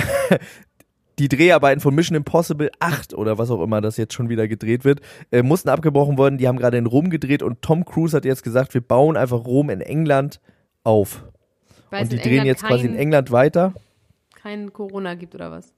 [1.19, 4.85] die Dreharbeiten von Mission Impossible 8 oder was auch immer das jetzt schon wieder gedreht
[4.85, 5.01] wird,
[5.33, 6.37] äh, mussten abgebrochen worden.
[6.37, 9.45] Die haben gerade in Rom gedreht und Tom Cruise hat jetzt gesagt, wir bauen einfach
[9.47, 10.41] Rom in England
[10.85, 11.25] auf.
[11.91, 13.73] Weil und die drehen England jetzt quasi in England weiter.
[14.41, 15.75] Kein Corona gibt oder was?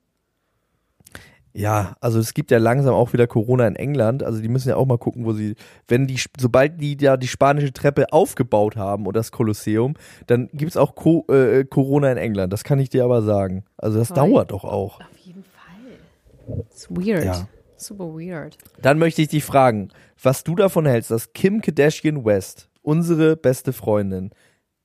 [1.52, 4.22] Ja, also es gibt ja langsam auch wieder Corona in England.
[4.22, 5.56] Also die müssen ja auch mal gucken, wo sie,
[5.88, 9.94] wenn die, sobald die ja die spanische Treppe aufgebaut haben und das Kolosseum,
[10.26, 12.52] dann gibt's auch Co äh, Corona in England.
[12.52, 13.64] Das kann ich dir aber sagen.
[13.76, 14.16] Also das Toll.
[14.16, 15.00] dauert doch auch.
[15.00, 16.60] Auf jeden Fall.
[16.70, 17.24] It's weird.
[17.24, 17.48] Ja.
[17.76, 18.58] Super weird.
[18.82, 19.88] Dann möchte ich dich fragen,
[20.22, 24.30] was du davon hältst, dass Kim Kardashian West, unsere beste Freundin,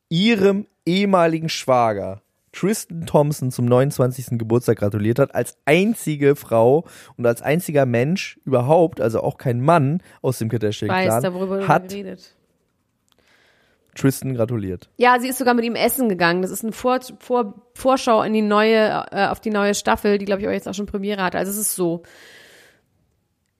[0.09, 2.21] ihrem ehemaligen Schwager
[2.55, 4.37] Tristan Thompson zum 29.
[4.39, 6.85] Geburtstag gratuliert hat, als einzige Frau
[7.17, 12.33] und als einziger Mensch überhaupt, also auch kein Mann aus dem Kardashian-Clan, hat geredet.
[13.93, 14.89] Tristan gratuliert.
[14.97, 16.41] Ja, sie ist sogar mit ihm essen gegangen.
[16.41, 20.25] Das ist eine Vor Vor Vorschau in die neue, äh, auf die neue Staffel, die,
[20.25, 21.37] glaube ich, auch jetzt auch schon Premiere hatte.
[21.37, 22.03] Also es ist so.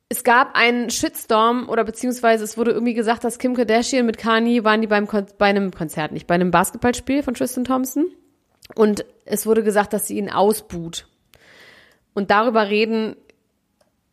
[0.08, 4.64] Es gab einen Shitstorm oder beziehungsweise es wurde irgendwie gesagt, dass Kim Kardashian mit Kanye
[4.64, 8.06] waren die beim Kon bei einem Konzert, nicht bei einem Basketballspiel von Tristan Thompson.
[8.74, 11.08] Und es wurde gesagt, dass sie ihn ausbuht.
[12.14, 13.16] Und darüber reden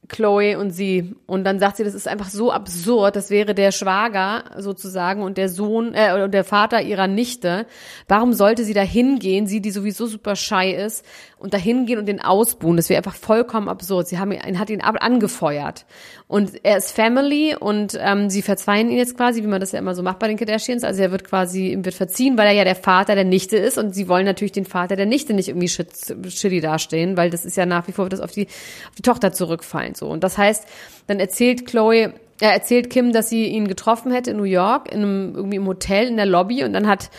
[0.09, 1.15] Chloe und sie.
[1.27, 3.15] Und dann sagt sie, das ist einfach so absurd.
[3.15, 7.67] Das wäre der Schwager sozusagen und der Sohn äh, und der Vater ihrer Nichte.
[8.09, 11.05] Warum sollte sie da hingehen, sie, die sowieso super shy ist,
[11.39, 12.77] und da hingehen und den ausbuhen?
[12.77, 14.09] Das wäre einfach vollkommen absurd.
[14.09, 15.87] Sie haben ihn, hat ihn ab angefeuert.
[16.27, 19.79] Und er ist Family und ähm, sie verzeihen ihn jetzt quasi, wie man das ja
[19.79, 20.83] immer so macht bei den Kardashians.
[20.83, 23.79] Also er wird quasi, ihm wird verziehen, weil er ja der Vater der Nichte ist
[23.79, 25.89] und sie wollen natürlich den Vater der Nichte nicht irgendwie shit,
[26.29, 29.33] shitty dastehen, weil das ist ja nach wie vor das auf die, auf die Tochter
[29.33, 29.92] zurückfallen.
[29.97, 30.09] So.
[30.09, 30.67] Und das heißt,
[31.07, 35.03] dann erzählt Chloe, er erzählt Kim, dass sie ihn getroffen hätte in New York, in
[35.03, 37.11] einem, irgendwie im Hotel, in der Lobby und dann hat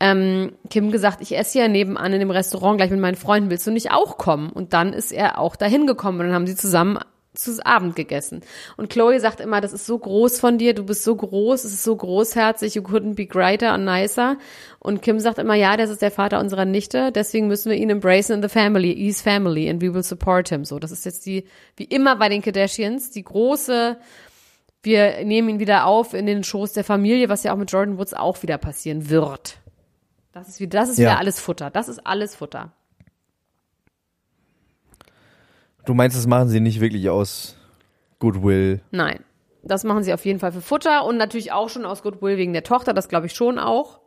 [0.00, 3.66] ähm, Kim gesagt, ich esse ja nebenan in dem Restaurant gleich mit meinen Freunden, willst
[3.66, 4.50] du nicht auch kommen?
[4.50, 6.98] Und dann ist er auch dahin gekommen und dann haben sie zusammen
[7.34, 8.42] zu Abend gegessen.
[8.76, 11.72] Und Chloe sagt immer, das ist so groß von dir, du bist so groß, es
[11.72, 14.36] ist so großherzig, you couldn't be greater and nicer.
[14.78, 17.90] Und Kim sagt immer, ja, das ist der Vater unserer Nichte, deswegen müssen wir ihn
[17.90, 20.64] embracen in the family, he's family and we will support him.
[20.64, 21.44] So, das ist jetzt die,
[21.76, 23.96] wie immer bei den Kardashians, die große,
[24.82, 27.98] wir nehmen ihn wieder auf in den Schoß der Familie, was ja auch mit Jordan
[27.98, 29.56] Woods auch wieder passieren wird.
[30.32, 31.10] Das ist wieder, das ist Ja.
[31.10, 31.70] wieder alles Futter.
[31.70, 32.72] Das ist alles Futter.
[35.84, 37.56] Du meinst, das machen sie nicht wirklich aus
[38.18, 38.80] Goodwill?
[38.90, 39.20] Nein.
[39.62, 42.52] Das machen sie auf jeden Fall für Futter und natürlich auch schon aus Goodwill wegen
[42.52, 44.00] der Tochter, das glaube ich schon auch.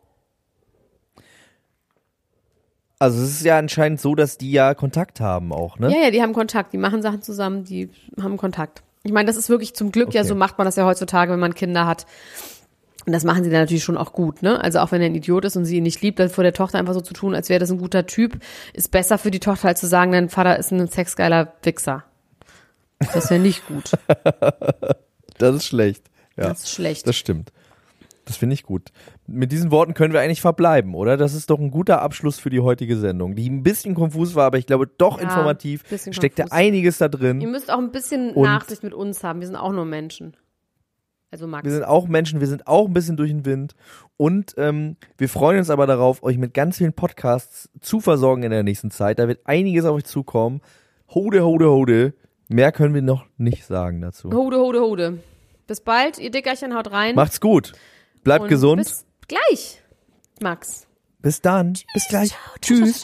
[2.99, 5.91] Also es ist ja anscheinend so, dass die ja Kontakt haben auch, ne?
[5.91, 7.89] Ja, ja, die haben Kontakt, die machen Sachen zusammen, die
[8.21, 8.81] haben Kontakt.
[9.03, 10.29] Ich meine, das ist wirklich zum Glück ja Okay.
[10.29, 12.05] so macht man das ja heutzutage, wenn man Kinder hat.
[13.07, 14.61] Und das machen sie dann natürlich schon auch gut, ne?
[14.61, 16.51] Also auch wenn er ein Idiot ist und sie ihn nicht liebt, dann vor der
[16.53, 18.37] Tochter einfach so zu tun, als wäre das ein guter Typ,
[18.73, 22.03] ist besser für die Tochter als zu sagen, dein Vater ist ein sexgeiler Wichser.
[23.13, 23.91] Das wäre nicht gut.
[25.39, 26.03] Das ist schlecht.
[26.35, 27.05] Ja, Das ist schlecht.
[27.07, 27.51] das stimmt.
[28.25, 28.89] Das finde ich gut.
[29.27, 31.15] Mit diesen Worten können wir eigentlich verbleiben, oder?
[31.15, 34.45] Das ist doch ein guter Abschluss für die heutige Sendung, die ein bisschen konfus war,
[34.47, 35.83] aber ich glaube doch Ja, informativ.
[36.11, 36.51] Steckte konfus.
[36.51, 37.39] einiges da drin.
[37.39, 39.39] Ihr müsst auch ein bisschen Und- Nachsicht mit uns haben.
[39.39, 40.35] Wir sind auch nur Menschen.
[41.29, 41.65] Also Max.
[41.65, 43.75] Wir sind auch Menschen, wir sind auch ein bisschen durch den Wind.
[44.15, 48.51] Und ähm, wir freuen uns aber darauf, euch mit ganz vielen Podcasts zu versorgen in
[48.51, 49.19] der nächsten Zeit.
[49.19, 50.61] Da wird einiges auf euch zukommen.
[51.09, 52.13] Hode, hode, hode.
[52.47, 54.31] Mehr können wir noch nicht sagen dazu.
[54.31, 55.23] Hode, hode, hode.
[55.67, 57.15] Bis bald, ihr Dickerchen, haut rein.
[57.15, 57.73] Macht's gut.
[58.23, 58.77] Bleibt Und gesund.
[58.77, 59.81] Bis gleich,
[60.41, 60.87] Max.
[61.21, 61.73] Bis dann.
[61.93, 62.33] Bis gleich.
[62.61, 63.03] Tschüss.